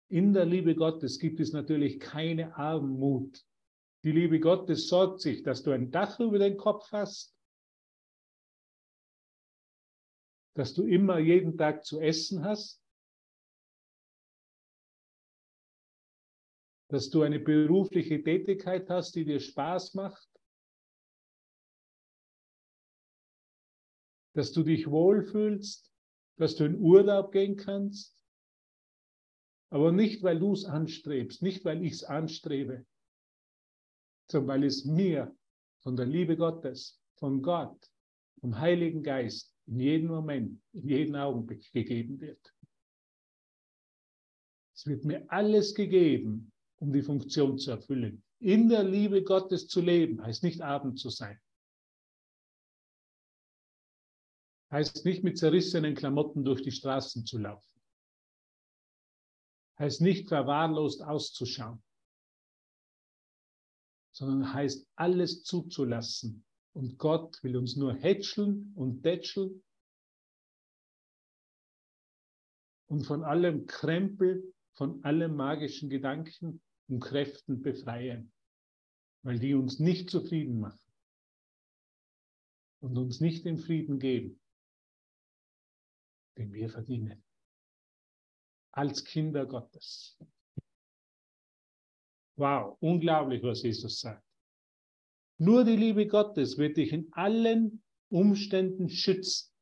[0.08, 3.44] In der Liebe Gottes gibt es natürlich keine Armut.
[4.04, 7.37] Die Liebe Gottes sorgt sich, dass du ein Dach über den Kopf hast,
[10.58, 12.82] dass du immer jeden Tag zu essen hast,
[16.88, 20.28] dass du eine berufliche Tätigkeit hast, die dir Spaß macht,
[24.34, 25.94] dass du dich wohlfühlst,
[26.38, 28.20] dass du in Urlaub gehen kannst,
[29.70, 32.84] aber nicht, weil du es anstrebst, nicht, weil ich es anstrebe,
[34.28, 35.36] sondern weil es mir
[35.84, 37.92] von der Liebe Gottes, von Gott,
[38.40, 42.54] vom Heiligen Geist in jedem Moment, in jedem Augenblick gegeben wird.
[44.74, 48.24] Es wird mir alles gegeben, um die Funktion zu erfüllen.
[48.38, 51.38] In der Liebe Gottes zu leben, heißt nicht Abend zu sein.
[54.70, 57.80] Heißt nicht mit zerrissenen Klamotten durch die Straßen zu laufen.
[59.78, 61.82] Heißt nicht verwahrlost auszuschauen.
[64.12, 66.44] Sondern heißt alles zuzulassen.
[66.72, 69.62] Und Gott will uns nur hätscheln und tätscheln
[72.86, 78.32] und von allem Krempel, von allem magischen Gedanken und Kräften befreien,
[79.22, 80.80] weil die uns nicht zufrieden machen
[82.80, 84.40] und uns nicht den Frieden geben,
[86.36, 87.24] den wir verdienen,
[88.72, 90.18] als Kinder Gottes.
[92.36, 94.27] Wow, unglaublich, was Jesus sagt.
[95.38, 99.52] Nur die Liebe Gottes wird dich in allen Umständen schützen.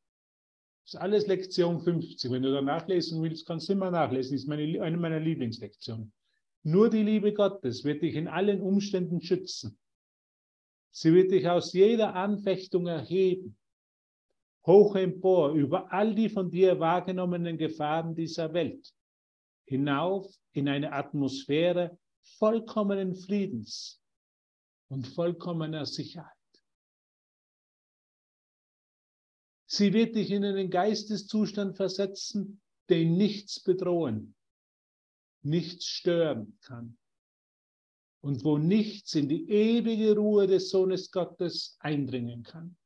[0.84, 2.30] Das ist alles Lektion 50.
[2.30, 4.32] Wenn du da nachlesen willst, kannst du immer nachlesen.
[4.32, 6.12] Das ist meine, eine meiner Lieblingslektionen.
[6.62, 9.78] Nur die Liebe Gottes wird dich in allen Umständen schützen.
[10.92, 13.58] Sie wird dich aus jeder Anfechtung erheben,
[14.64, 18.94] hoch empor über all die von dir wahrgenommenen Gefahren dieser Welt,
[19.66, 21.98] hinauf in eine Atmosphäre
[22.38, 24.00] vollkommenen Friedens
[24.88, 26.32] und vollkommener Sicherheit.
[29.68, 34.36] Sie wird dich in einen Geisteszustand versetzen, den nichts bedrohen,
[35.42, 36.96] nichts stören kann
[38.20, 42.76] und wo nichts in die ewige Ruhe des Sohnes Gottes eindringen kann.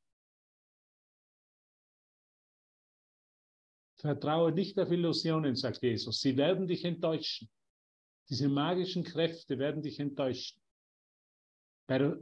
[3.97, 6.21] Vertraue nicht auf Illusionen, sagt Jesus.
[6.21, 7.51] Sie werden dich enttäuschen.
[8.31, 10.60] Diese magischen Kräfte werden dich enttäuschen.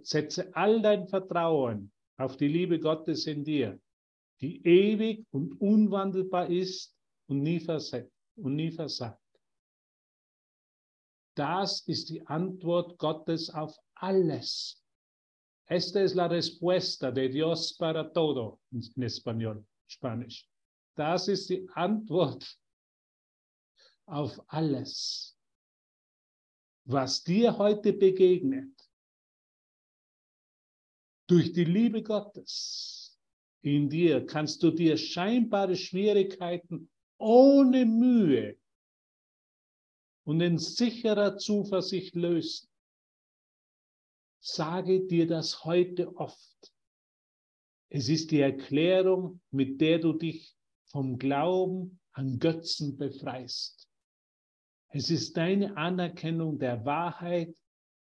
[0.02, 3.78] Setze all dein Vertrauen auf die Liebe Gottes in dir,
[4.40, 9.20] die ewig und unwandelbar ist und nie, versagt, und nie versagt.
[11.34, 14.82] Das ist die Antwort Gottes auf alles.
[15.66, 20.48] Esta es la respuesta de Dios para todo en español, Spanisch.
[20.96, 22.58] Das ist die Antwort
[24.06, 25.36] auf alles,
[26.86, 28.77] was dir heute begegnet.
[31.28, 33.18] Durch die Liebe Gottes
[33.60, 38.56] in dir kannst du dir scheinbare Schwierigkeiten ohne Mühe
[40.24, 42.70] und in sicherer Zuversicht lösen.
[44.40, 46.72] Sage dir das heute oft.
[47.90, 53.86] Es ist die Erklärung, mit der du dich vom Glauben an Götzen befreist.
[54.88, 57.54] Es ist deine Anerkennung der Wahrheit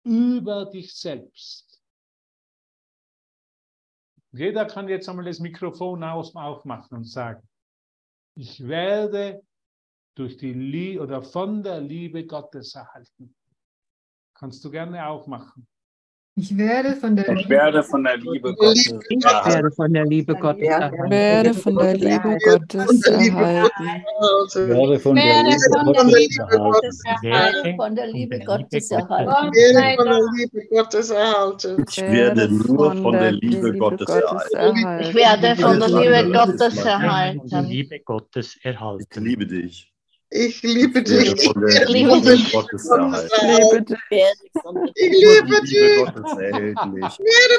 [0.04, 1.69] über dich selbst.
[4.32, 7.48] Jeder kann jetzt einmal das Mikrofon aufmachen und sagen,
[8.36, 9.42] ich werde
[10.16, 13.36] durch die Liebe oder von der Liebe Gottes erhalten.
[14.34, 15.68] Kannst du gerne aufmachen.
[16.40, 20.36] Ich werde von der, ich werde von der Liebe Gottes Ich werde von der Liebe
[20.36, 21.12] Gottes Ich erhalten.
[21.12, 23.70] werde von der Liebe Gottes erhalten.
[24.56, 26.72] werde von der Werde Liebe von der Gottes Liebe erhalten.
[26.72, 27.24] Gottes erhalten.
[27.24, 29.52] Werde Von der Liebe Gottes erhalten.
[29.54, 31.86] Werde von der Liebe Gottes erhalten.
[31.90, 35.02] Ich werde nur von der Liebe Gottes erhalten.
[35.02, 37.66] Ich werde von der Liebe Gottes Von der erhalten.
[37.66, 39.26] Liebe Gottes Ich erhalten.
[39.26, 39.44] liebe.
[39.46, 39.99] Ich Ich dich.
[40.32, 41.44] Ich liebe dich.
[41.48, 41.62] Erhalten.
[41.92, 42.18] Liebe
[44.96, 45.74] Ich liebe dich.
[45.74, 46.72] Ich werde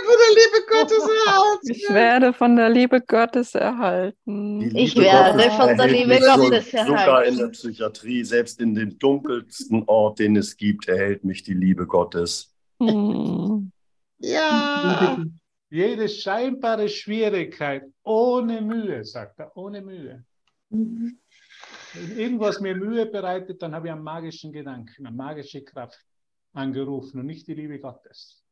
[0.06, 1.68] von der Liebe Gottes erhalten.
[1.68, 4.76] Ich werde von der Liebe Gottes erhalten.
[4.76, 7.38] Ich werde von der Liebe Gottes Sogar in erhalten.
[7.38, 12.54] der Psychiatrie, selbst in dem dunkelsten Ort, den es gibt, erhält mich die Liebe Gottes.
[12.80, 13.72] Hm.
[14.18, 15.18] Ja.
[15.72, 20.24] Jede scheinbare Schwierigkeit ohne Mühe, sagt er, ohne Mühe.
[21.94, 25.98] Wenn irgendwas mir Mühe bereitet, dann habe ich einen magischen Gedanken, eine magische Kraft
[26.52, 28.44] angerufen und nicht die Liebe Gottes.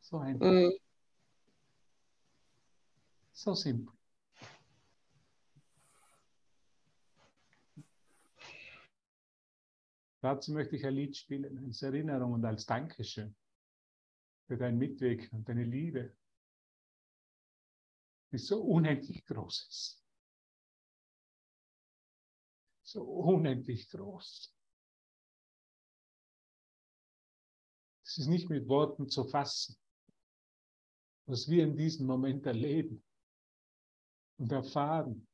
[0.00, 0.72] So einfach, Mhm.
[3.32, 3.94] so simpel.
[10.20, 13.36] Dazu möchte ich ein Lied spielen, als Erinnerung und als Dankeschön
[14.48, 16.16] für dein Mitwirken und deine Liebe,
[18.32, 20.07] die so unendlich groß ist.
[22.90, 24.50] So unendlich groß.
[28.02, 29.76] Es ist nicht mit Worten zu fassen,
[31.26, 33.04] was wir in diesem Moment erleben
[34.38, 35.28] und erfahren.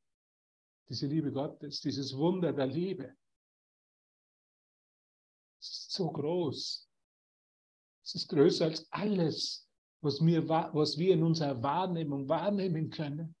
[0.89, 3.15] Diese Liebe Gottes, dieses Wunder der Liebe.
[5.61, 6.91] Es ist so groß.
[8.03, 13.33] Es ist größer als alles, was wir, wa- was wir in unserer Wahrnehmung wahrnehmen können.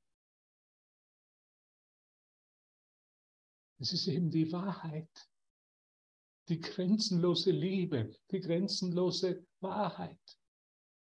[3.77, 5.29] Es ist eben die Wahrheit,
[6.47, 10.37] die grenzenlose Liebe, die grenzenlose Wahrheit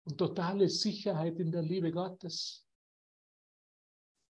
[0.04, 2.66] und totale Sicherheit in der Liebe Gottes,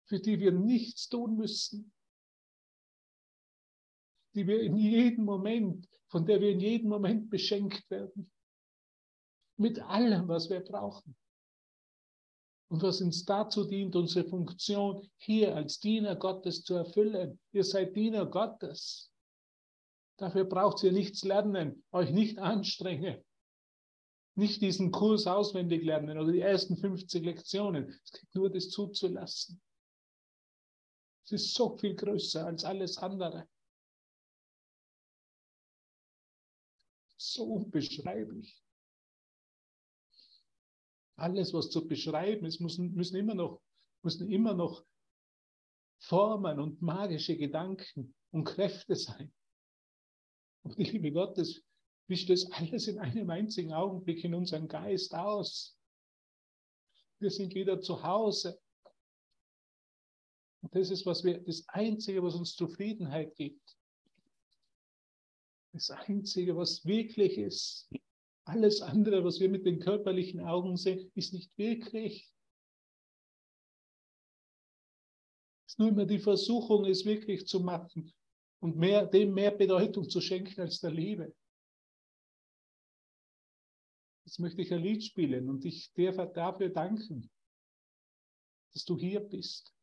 [0.07, 1.93] für die wir nichts tun müssen,
[4.35, 8.31] die wir in jedem Moment, von der wir in jedem Moment beschenkt werden,
[9.59, 11.17] mit allem, was wir brauchen.
[12.69, 17.39] Und was uns dazu dient, unsere Funktion hier als Diener Gottes zu erfüllen.
[17.53, 19.13] Ihr seid Diener Gottes.
[20.17, 23.23] Dafür braucht ihr nichts lernen, euch nicht anstrengen.
[24.35, 27.89] Nicht diesen Kurs auswendig lernen oder die ersten 50 Lektionen.
[28.05, 29.63] Es geht nur, das zuzulassen.
[31.25, 33.49] Es ist so viel größer als alles andere.
[37.17, 38.66] So unbeschreiblich.
[41.17, 43.63] Alles, was zu beschreiben ist, müssen, müssen, immer noch,
[44.03, 44.85] müssen immer noch
[45.99, 49.33] Formen und magische Gedanken und Kräfte sein.
[50.63, 51.65] Und die Liebe Gottes
[52.09, 55.79] wischt das alles in einem einzigen Augenblick in unseren Geist aus.
[57.19, 58.61] Wir sind wieder zu Hause.
[60.61, 63.77] Und das ist was wir, das Einzige, was uns Zufriedenheit gibt.
[65.73, 67.89] Das Einzige, was wirklich ist.
[68.47, 72.33] Alles andere, was wir mit den körperlichen Augen sehen, ist nicht wirklich.
[75.67, 78.15] Dass nur immer die Versuchung ist, wirklich zu machen
[78.61, 81.35] und mehr, dem mehr Bedeutung zu schenken als der Liebe.
[84.25, 87.29] Jetzt möchte ich ein Lied spielen und ich dir dafür danken,
[88.75, 89.75] dass du hier bist.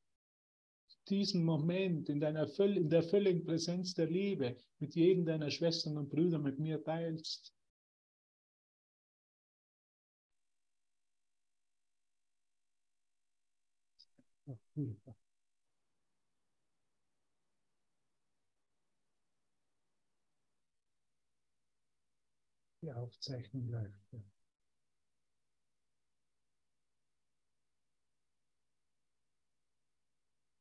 [1.09, 6.09] Diesen Moment in, deiner, in der völligen Präsenz der Liebe mit jedem deiner Schwestern und
[6.09, 7.53] Brüder mit mir teilst.
[22.83, 24.11] Die Aufzeichnung läuft.
[24.11, 24.19] Ja.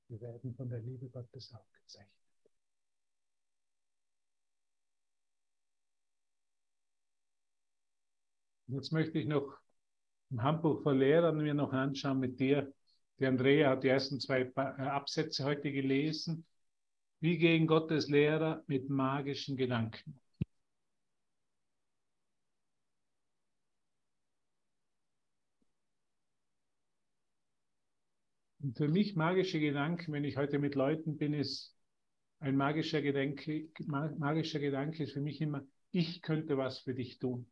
[0.07, 2.13] Wir werden von der Liebe Gottes aufgezeichnet.
[8.69, 9.59] Jetzt möchte ich noch
[10.31, 12.73] im Handbuch von Lehrern mir noch anschauen mit dir.
[13.19, 16.47] Die Andrea hat die ersten zwei Absätze heute gelesen.
[17.19, 20.21] Wie gehen Gottes Lehrer mit magischen Gedanken?
[28.75, 31.77] Für mich magische Gedanken, wenn ich heute mit Leuten bin, ist
[32.39, 37.47] ein magischer Gedanke, magischer Gedanke ist für mich immer, ich könnte was für dich tun.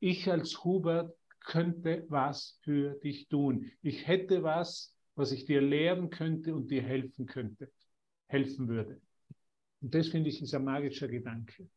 [0.00, 3.70] Ich als Hubert könnte was für dich tun.
[3.82, 7.72] Ich hätte was, was ich dir lehren könnte und dir helfen könnte,
[8.26, 9.00] helfen würde.
[9.80, 11.68] Und das finde ich ist ein magischer Gedanke.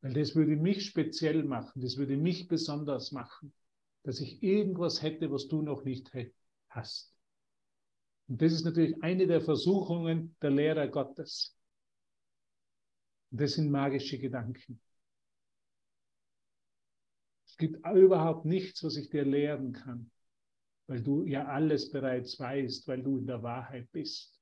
[0.00, 3.52] Weil das würde mich speziell machen, das würde mich besonders machen
[4.02, 6.10] dass ich irgendwas hätte, was du noch nicht
[6.68, 7.14] hast.
[8.28, 11.56] Und das ist natürlich eine der Versuchungen der Lehrer Gottes.
[13.30, 14.80] Und das sind magische Gedanken.
[17.46, 20.10] Es gibt überhaupt nichts, was ich dir lehren kann,
[20.86, 24.40] weil du ja alles bereits weißt, weil du in der Wahrheit bist.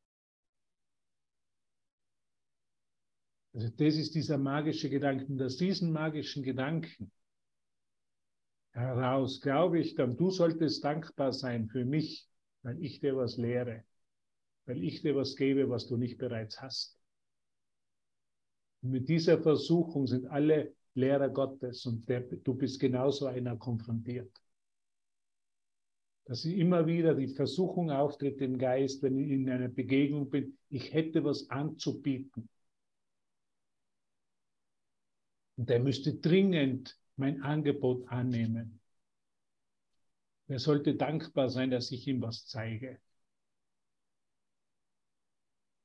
[3.55, 5.25] Also das ist dieser magische Gedanke.
[5.27, 7.11] Und aus diesen magischen Gedanken
[8.79, 12.29] heraus glaube ich dann, du solltest dankbar sein für mich,
[12.63, 13.85] weil ich dir was lehre,
[14.67, 16.99] weil ich dir was gebe, was du nicht bereits hast.
[18.83, 24.33] Und mit dieser Versuchung sind alle Lehrer Gottes und der, du bist genauso einer konfrontiert.
[26.25, 30.93] Dass immer wieder die Versuchung auftritt im Geist, wenn ich in einer Begegnung bin, ich
[30.93, 32.49] hätte was anzubieten.
[35.57, 38.81] Und der müsste dringend mein Angebot annehmen.
[40.47, 42.99] Er sollte dankbar sein, dass ich ihm was zeige.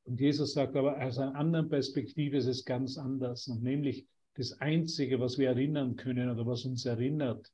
[0.06, 3.48] Und Jesus sagt aber, aus einer anderen Perspektive ist es ganz anders.
[3.48, 4.06] Und nämlich
[4.36, 7.52] das Einzige, was wir erinnern können oder was uns erinnert,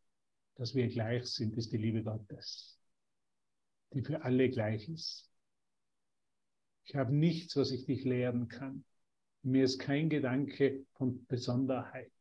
[0.55, 2.79] dass wir gleich sind, ist die Liebe Gottes,
[3.93, 5.29] die für alle gleich ist.
[6.85, 8.83] Ich habe nichts, was ich dich lehren kann.
[9.43, 12.11] Mir ist kein Gedanke von Besonderheit.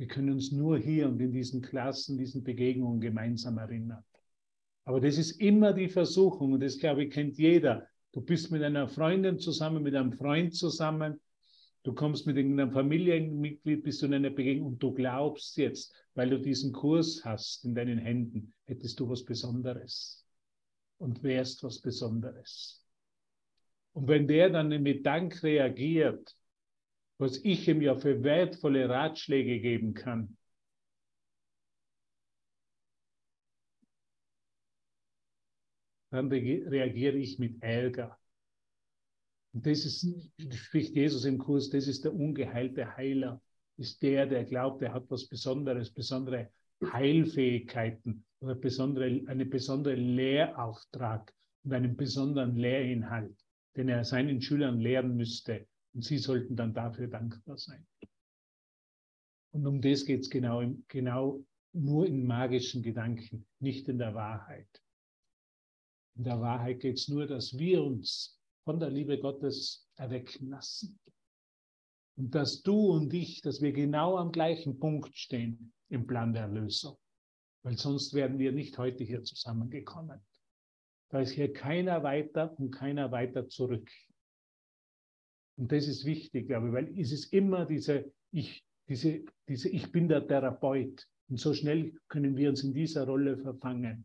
[0.00, 4.02] Wir können uns nur hier und in diesen Klassen, diesen Begegnungen gemeinsam erinnern.
[4.86, 7.86] Aber das ist immer die Versuchung und das, glaube ich, kennt jeder.
[8.12, 11.20] Du bist mit einer Freundin zusammen, mit einem Freund zusammen,
[11.82, 16.30] du kommst mit irgendeinem Familienmitglied, bist du in einer Begegnung und du glaubst jetzt, weil
[16.30, 20.24] du diesen Kurs hast in deinen Händen, hättest du was Besonderes
[20.96, 22.82] und wärst was Besonderes.
[23.92, 26.34] Und wenn der dann mit Dank reagiert,
[27.20, 30.36] was ich ihm ja für wertvolle Ratschläge geben kann.
[36.10, 38.18] Dann reagiere ich mit Ärger.
[39.52, 40.06] Und das ist,
[40.50, 43.42] spricht Jesus im Kurs, das ist der ungeheilte Heiler,
[43.76, 46.50] ist der, der glaubt, er hat was Besonderes, besondere
[46.82, 51.32] Heilfähigkeiten oder besondere, einen besonderen Lehrauftrag
[51.64, 53.36] und einen besonderen Lehrinhalt,
[53.76, 55.66] den er seinen Schülern lehren müsste.
[55.94, 57.86] Und sie sollten dann dafür dankbar sein.
[59.52, 64.68] Und um das geht es genau, genau nur in magischen Gedanken, nicht in der Wahrheit.
[66.16, 70.98] In der Wahrheit geht es nur, dass wir uns von der Liebe Gottes erwecken lassen.
[72.16, 76.42] Und dass du und ich, dass wir genau am gleichen Punkt stehen im Plan der
[76.42, 76.96] Erlösung.
[77.62, 80.20] Weil sonst wären wir nicht heute hier zusammengekommen.
[81.08, 83.90] Da ist hier keiner weiter und keiner weiter zurück.
[85.56, 89.90] Und das ist wichtig, glaube ich, weil es ist immer diese ich, diese, diese Ich
[89.92, 91.06] bin der Therapeut.
[91.28, 94.04] Und so schnell können wir uns in dieser Rolle verfangen.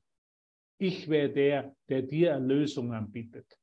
[0.78, 3.58] Ich wäre der, der dir Erlösung anbietet.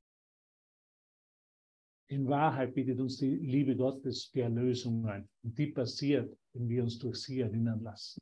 [2.09, 5.29] In Wahrheit bietet uns die Liebe Gottes die Erlösung an.
[5.43, 8.21] Und die passiert, wenn wir uns durch sie erinnern lassen.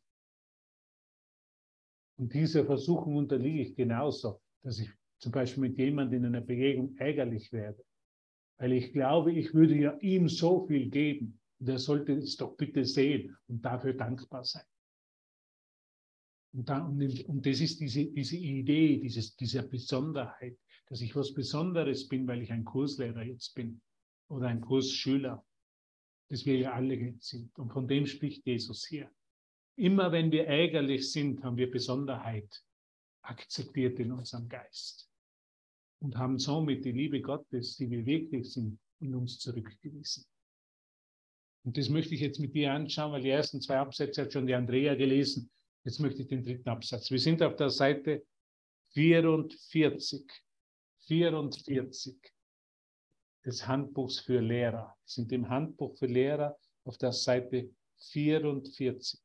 [2.18, 6.94] Und dieser Versuchung unterliege ich genauso, dass ich zum Beispiel mit jemandem in einer Begegnung
[6.98, 7.82] ärgerlich werde,
[8.60, 11.40] weil ich glaube, ich würde ja ihm so viel geben.
[11.58, 14.64] Und er sollte es doch bitte sehen und dafür dankbar sein.
[16.52, 20.58] Und, da, und, das ist diese, diese Idee, dieses, dieser Besonderheit,
[20.88, 23.80] dass ich was Besonderes bin, weil ich ein Kurslehrer jetzt bin
[24.28, 25.42] oder ein Kursschüler,
[26.28, 27.58] das wir ja alle sind.
[27.58, 29.10] Und von dem spricht Jesus hier.
[29.76, 32.62] Immer wenn wir ärgerlich sind, haben wir Besonderheit
[33.22, 35.09] akzeptiert in unserem Geist
[36.00, 40.24] und haben somit die Liebe Gottes, die wir wirklich sind, in uns zurückgewiesen.
[41.64, 44.46] Und das möchte ich jetzt mit dir anschauen, weil die ersten zwei Absätze hat schon
[44.46, 45.50] die Andrea gelesen.
[45.84, 47.10] Jetzt möchte ich den dritten Absatz.
[47.10, 48.24] Wir sind auf der Seite
[48.92, 50.24] 44.
[51.06, 52.16] 44
[53.44, 54.96] des Handbuchs für Lehrer.
[55.02, 59.20] Wir sind im Handbuch für Lehrer auf der Seite 44.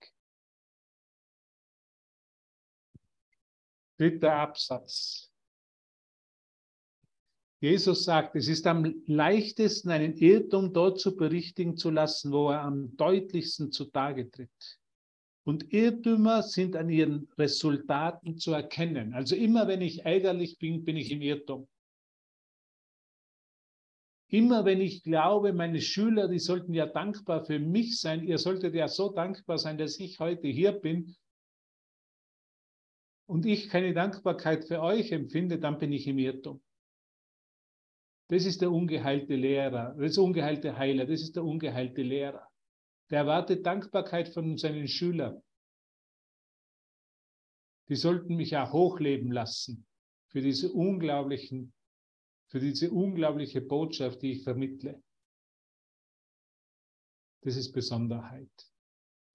[3.97, 5.31] Dritter Absatz.
[7.61, 12.61] Jesus sagt, es ist am leichtesten, einen Irrtum dort zu berichtigen zu lassen, wo er
[12.61, 14.79] am deutlichsten zutage tritt.
[15.45, 19.13] Und Irrtümer sind an ihren Resultaten zu erkennen.
[19.13, 21.67] Also immer wenn ich ärgerlich bin, bin ich im Irrtum.
[24.27, 28.73] Immer wenn ich glaube, meine Schüler, die sollten ja dankbar für mich sein, ihr solltet
[28.73, 31.15] ja so dankbar sein, dass ich heute hier bin
[33.27, 36.61] und ich keine Dankbarkeit für euch empfinde, dann bin ich im Irrtum.
[38.27, 42.47] Das ist der ungeheilte Lehrer, das ungeheilte Heiler, das ist der ungeheilte Lehrer.
[43.11, 45.43] Der erwartet Dankbarkeit von seinen Schülern.
[47.87, 49.85] Die sollten mich auch hochleben lassen
[50.29, 51.71] für diese unglaublichen,
[52.47, 55.03] für diese unglaubliche Botschaft, die ich vermittle.
[57.41, 58.49] Das ist Besonderheit.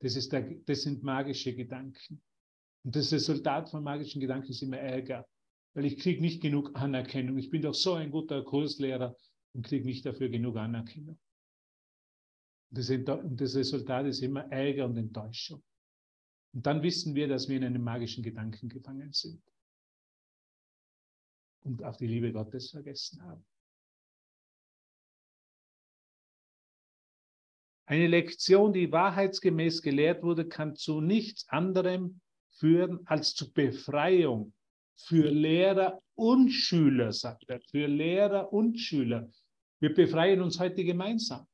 [0.00, 2.20] Das, ist der, das sind magische Gedanken.
[2.82, 5.28] Und das Resultat von magischen Gedanken ist immer Ärger,
[5.74, 7.38] weil ich kriege nicht genug Anerkennung.
[7.38, 9.16] Ich bin doch so ein guter Kurslehrer
[9.52, 11.18] und kriege nicht dafür genug Anerkennung.
[12.70, 15.62] Und das Resultat ist immer Ärger und Enttäuschung.
[16.52, 19.42] Und dann wissen wir, dass wir in einem magischen Gedanken gefangen sind
[21.62, 23.44] und auf die Liebe Gottes vergessen haben.
[27.86, 34.52] Eine Lektion, die wahrheitsgemäß gelehrt wurde, kann zu nichts anderem führen als zu Befreiung
[35.06, 37.60] für Lehrer und Schüler, sagt er.
[37.60, 39.30] Für Lehrer und Schüler.
[39.80, 41.46] Wir befreien uns heute gemeinsam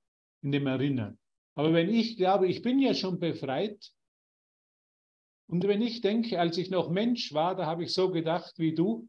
[0.43, 1.19] in dem Erinnern.
[1.55, 3.93] Aber wenn ich glaube, ich bin ja schon befreit,
[5.49, 8.75] und wenn ich denke, als ich noch Mensch war, da habe ich so gedacht wie
[8.75, 9.09] du,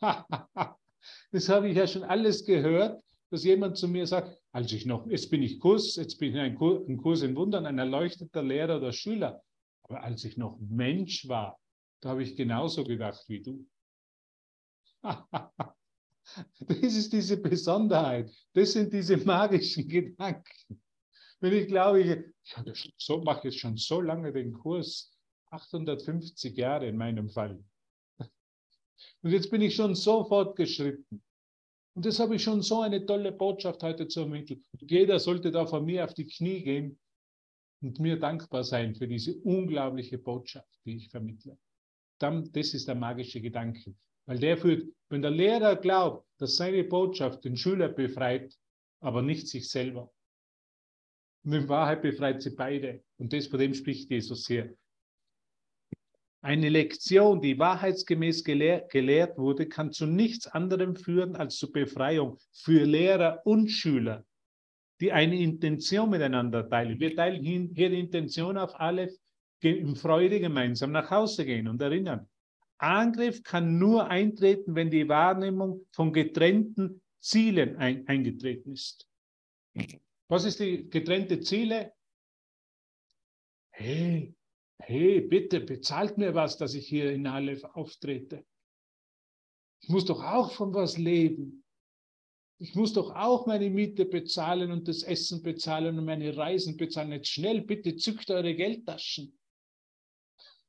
[0.00, 5.06] das habe ich ja schon alles gehört, dass jemand zu mir sagt, als ich noch,
[5.08, 8.42] jetzt bin ich Kurs, jetzt bin ich ein Kurs, ein Kurs in Wundern, ein erleuchteter
[8.42, 9.42] Lehrer oder Schüler.
[9.82, 11.58] Aber als ich noch Mensch war,
[12.02, 13.66] da habe ich genauso gedacht wie du.
[16.60, 18.30] Das ist diese Besonderheit.
[18.52, 20.80] Das sind diese magischen Gedanken.
[21.40, 22.10] Wenn ich glaube, ich,
[22.64, 25.18] ich so, mache jetzt schon so lange den Kurs,
[25.50, 27.62] 850 Jahre in meinem Fall.
[28.18, 31.22] Und jetzt bin ich schon so fortgeschritten.
[31.94, 34.64] Und das habe ich schon so eine tolle Botschaft heute zu ermitteln.
[34.78, 37.00] Jeder sollte da von mir auf die Knie gehen
[37.82, 41.58] und mir dankbar sein für diese unglaubliche Botschaft, die ich vermittle.
[42.22, 43.94] Dann, das ist der magische Gedanke.
[44.26, 48.56] Weil der führt, wenn der Lehrer glaubt, dass seine Botschaft den Schüler befreit,
[49.00, 50.12] aber nicht sich selber.
[51.44, 53.02] Und in Wahrheit befreit sie beide.
[53.18, 54.76] Und das, von dem spricht Jesus hier.
[56.40, 62.38] Eine Lektion, die wahrheitsgemäß gelehr gelehrt wurde, kann zu nichts anderem führen als zur Befreiung
[62.52, 64.24] für Lehrer und Schüler,
[65.00, 66.98] die eine Intention miteinander teilen.
[66.98, 69.12] Wir teilen hier die Intention auf alle,
[69.64, 72.28] in Freude gemeinsam nach Hause gehen und erinnern.
[72.78, 79.08] Angriff kann nur eintreten, wenn die Wahrnehmung von getrennten Zielen ein, eingetreten ist.
[80.28, 81.92] Was ist die getrennte Ziele?
[83.70, 84.34] Hey,
[84.78, 88.44] hey, bitte bezahlt mir was, dass ich hier in Aleph auftrete.
[89.80, 91.64] Ich muss doch auch von was leben.
[92.58, 97.12] Ich muss doch auch meine Miete bezahlen und das Essen bezahlen und meine Reisen bezahlen.
[97.12, 99.36] Jetzt schnell, bitte zückt eure Geldtaschen.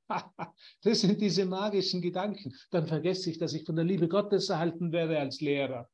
[0.84, 2.54] Das sind diese magischen Gedanken.
[2.72, 5.90] Dann vergesse ich, dass ich von der Liebe Gottes erhalten werde als Lehrer.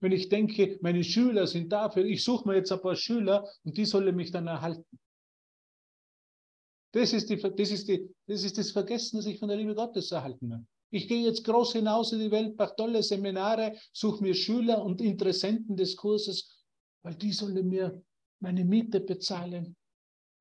[0.00, 3.76] Wenn ich denke, meine Schüler sind dafür, ich suche mir jetzt ein paar Schüler und
[3.76, 4.98] die sollen mich dann erhalten.
[6.92, 9.74] Das ist, die, das, ist die, das ist das Vergessen, dass ich von der Liebe
[9.74, 10.66] Gottes erhalten habe.
[10.90, 15.00] Ich gehe jetzt groß hinaus in die Welt, mache tolle Seminare, suche mir Schüler und
[15.00, 16.64] Interessenten des Kurses,
[17.02, 18.02] weil die sollen mir
[18.40, 19.76] meine Miete bezahlen.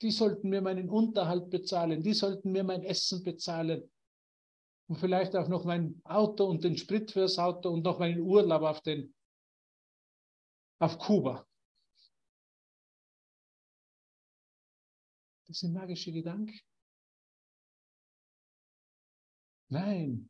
[0.01, 2.01] Die sollten mir meinen Unterhalt bezahlen.
[2.01, 3.89] Die sollten mir mein Essen bezahlen.
[4.87, 8.63] und vielleicht auch noch mein Auto und den Sprit fürs Auto und noch meinen Urlaub
[8.63, 9.13] auf den
[10.79, 11.45] auf Kuba.
[15.47, 16.59] Das sind magische Gedanken.
[19.69, 20.29] Nein,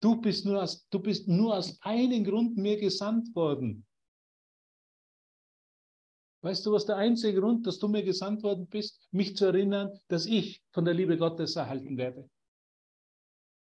[0.00, 3.86] du bist nur aus, du bist nur aus einem Grund mir gesandt worden.
[6.42, 9.90] Weißt du, was der einzige Grund, dass du mir gesandt worden bist, mich zu erinnern,
[10.08, 12.28] dass ich von der Liebe Gottes erhalten werde?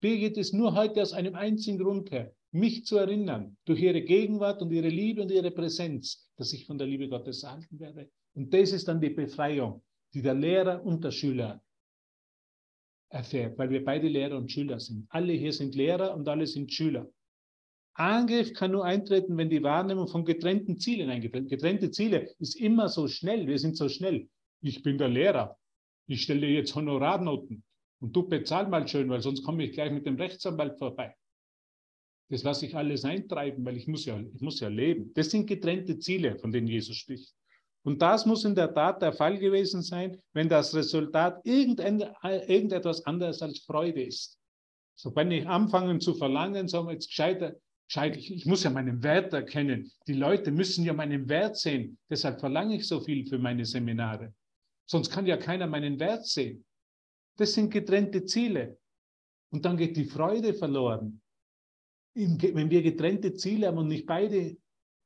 [0.00, 4.62] Birgit ist nur heute aus einem einzigen Grund her, mich zu erinnern, durch ihre Gegenwart
[4.62, 8.10] und ihre Liebe und ihre Präsenz, dass ich von der Liebe Gottes erhalten werde.
[8.34, 9.82] Und das ist dann die Befreiung,
[10.14, 11.62] die der Lehrer und der Schüler
[13.10, 15.06] erfährt, weil wir beide Lehrer und Schüler sind.
[15.10, 17.08] Alle hier sind Lehrer und alle sind Schüler.
[17.95, 22.88] Angriff kann nur eintreten, wenn die Wahrnehmung von getrennten Zielen eingetreten Getrennte Ziele ist immer
[22.88, 24.28] so schnell, wir sind so schnell.
[24.62, 25.59] Ich bin der Lehrer.
[26.07, 27.62] Ich stelle jetzt Honorarnoten
[28.01, 31.14] und du bezahl mal schön, weil sonst komme ich gleich mit dem Rechtsanwalt vorbei.
[32.30, 35.12] Das lasse ich alles eintreiben, weil ich muss ja, ich muss ja leben.
[35.14, 37.34] Das sind getrennte Ziele, von denen Jesus spricht.
[37.84, 43.43] Und das muss in der Tat der Fall gewesen sein, wenn das Resultat irgendetwas anderes
[43.43, 44.38] als Freude ist.
[44.95, 47.57] So wenn ich anfange zu verlangen, sagen wir jetzt gescheiter,
[47.93, 49.90] gescheit, ich, ich muss ja meinen Wert erkennen.
[50.07, 51.99] Die Leute müssen ja meinen Wert sehen.
[52.09, 54.32] Deshalb verlange ich so viel für meine Seminare.
[54.86, 56.64] Sonst kann ja keiner meinen Wert sehen.
[57.36, 58.78] Das sind getrennte Ziele.
[59.51, 61.20] Und dann geht die Freude verloren.
[62.14, 64.57] Wenn wir getrennte Ziele haben und nicht beide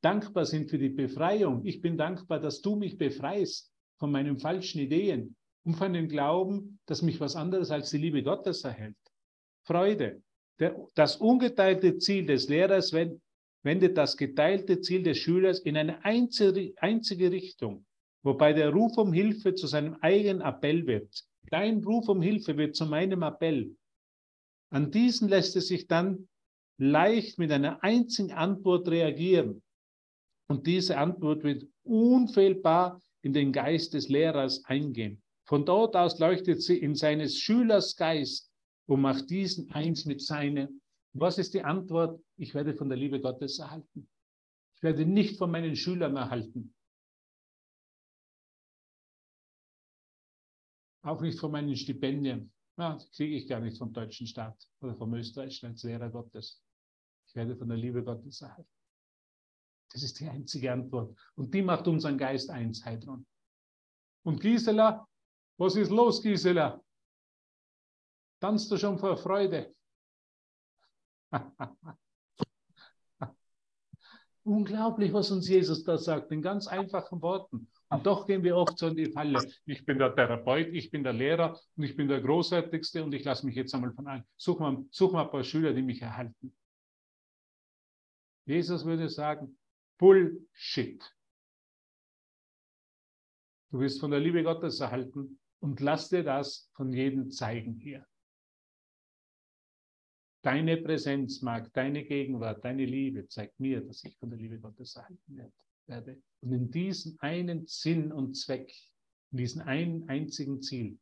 [0.00, 1.64] dankbar sind für die Befreiung.
[1.64, 5.34] Ich bin dankbar, dass du mich befreist von meinen falschen Ideen
[5.64, 8.96] und von dem Glauben, dass mich was anderes als die Liebe Gottes erhält.
[9.64, 10.22] Freude.
[10.58, 12.92] Der, das ungeteilte Ziel des Lehrers
[13.62, 17.84] wendet das geteilte Ziel des Schülers in eine einzige, einzige Richtung,
[18.22, 21.24] wobei der Ruf um Hilfe zu seinem eigenen Appell wird.
[21.50, 23.76] Dein Ruf um Hilfe wird zu meinem Appell.
[24.70, 26.28] An diesen lässt es sich dann
[26.78, 29.62] leicht mit einer einzigen Antwort reagieren.
[30.48, 35.22] Und diese Antwort wird unfehlbar in den Geist des Lehrers eingehen.
[35.44, 38.45] Von dort aus leuchtet sie in seines Schülers Geist
[38.86, 40.80] und macht diesen eins mit seinem.
[41.12, 42.22] Was ist die Antwort?
[42.36, 44.08] Ich werde von der Liebe Gottes erhalten.
[44.76, 46.74] Ich werde nicht von meinen Schülern erhalten.
[51.02, 52.52] Auch nicht von meinen Stipendien.
[52.78, 56.62] Ja, kriege ich gar nicht vom deutschen Staat oder vom österreichischen als Lehrer Gottes.
[57.28, 58.68] Ich werde von der Liebe Gottes erhalten.
[59.92, 61.16] Das ist die einzige Antwort.
[61.36, 63.26] Und die macht unseren Geist eins, Heidron.
[64.24, 65.08] Und Gisela,
[65.58, 66.84] was ist los, Gisela?
[68.40, 69.74] Tanzt du schon vor Freude?
[74.44, 77.68] Unglaublich, was uns Jesus da sagt, in ganz einfachen Worten.
[77.88, 79.40] Und doch gehen wir oft so in die Falle.
[79.64, 83.24] Ich bin der Therapeut, ich bin der Lehrer und ich bin der Großartigste und ich
[83.24, 84.24] lasse mich jetzt einmal von allen.
[84.36, 86.54] Such mal, such mal ein paar Schüler, die mich erhalten.
[88.44, 89.58] Jesus würde sagen,
[89.98, 91.02] Bullshit.
[93.70, 98.06] Du wirst von der Liebe Gottes erhalten und lass dir das von jedem zeigen hier.
[100.46, 104.94] Deine Präsenz mag, deine Gegenwart, deine Liebe zeigt mir, dass ich von der Liebe Gottes
[104.94, 105.52] erhalten
[105.88, 106.22] werde.
[106.40, 108.72] Und in diesem einen Sinn und Zweck,
[109.32, 111.00] in diesem einen einzigen Ziel,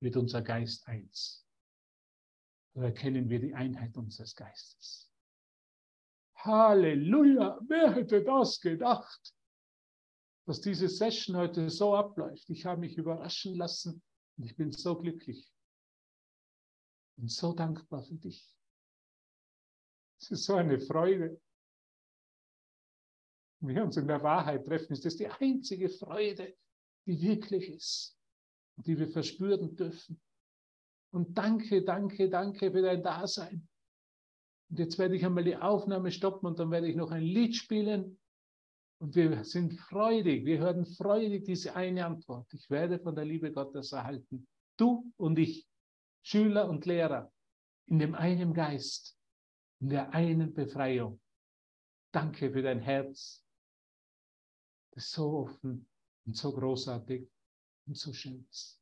[0.00, 1.44] wird unser Geist eins.
[2.74, 5.10] Da erkennen wir die Einheit unseres Geistes.
[6.36, 9.34] Halleluja, wer hätte das gedacht,
[10.46, 12.48] dass diese Session heute so abläuft.
[12.50, 14.00] Ich habe mich überraschen lassen
[14.36, 15.52] und ich bin so glücklich
[17.18, 18.54] und so dankbar für dich.
[20.20, 21.40] Es ist so eine Freude.
[23.60, 26.56] Wenn wir uns in der Wahrheit treffen, ist das die einzige Freude,
[27.06, 28.18] die wirklich ist
[28.84, 30.20] die wir verspüren dürfen.
[31.10, 33.68] Und danke, danke, danke für dein Dasein.
[34.70, 37.56] Und jetzt werde ich einmal die Aufnahme stoppen und dann werde ich noch ein Lied
[37.56, 38.18] spielen.
[39.00, 42.52] Und wir sind freudig, wir hören freudig diese eine Antwort.
[42.52, 44.46] Ich werde von der Liebe Gottes erhalten.
[44.76, 45.67] Du und ich,
[46.30, 47.32] Schüler und Lehrer,
[47.86, 49.18] in dem einen Geist,
[49.80, 51.22] in der einen Befreiung.
[52.12, 53.42] Danke für dein Herz,
[54.90, 55.88] das so offen
[56.26, 57.26] und so großartig
[57.86, 58.77] und so schön ist.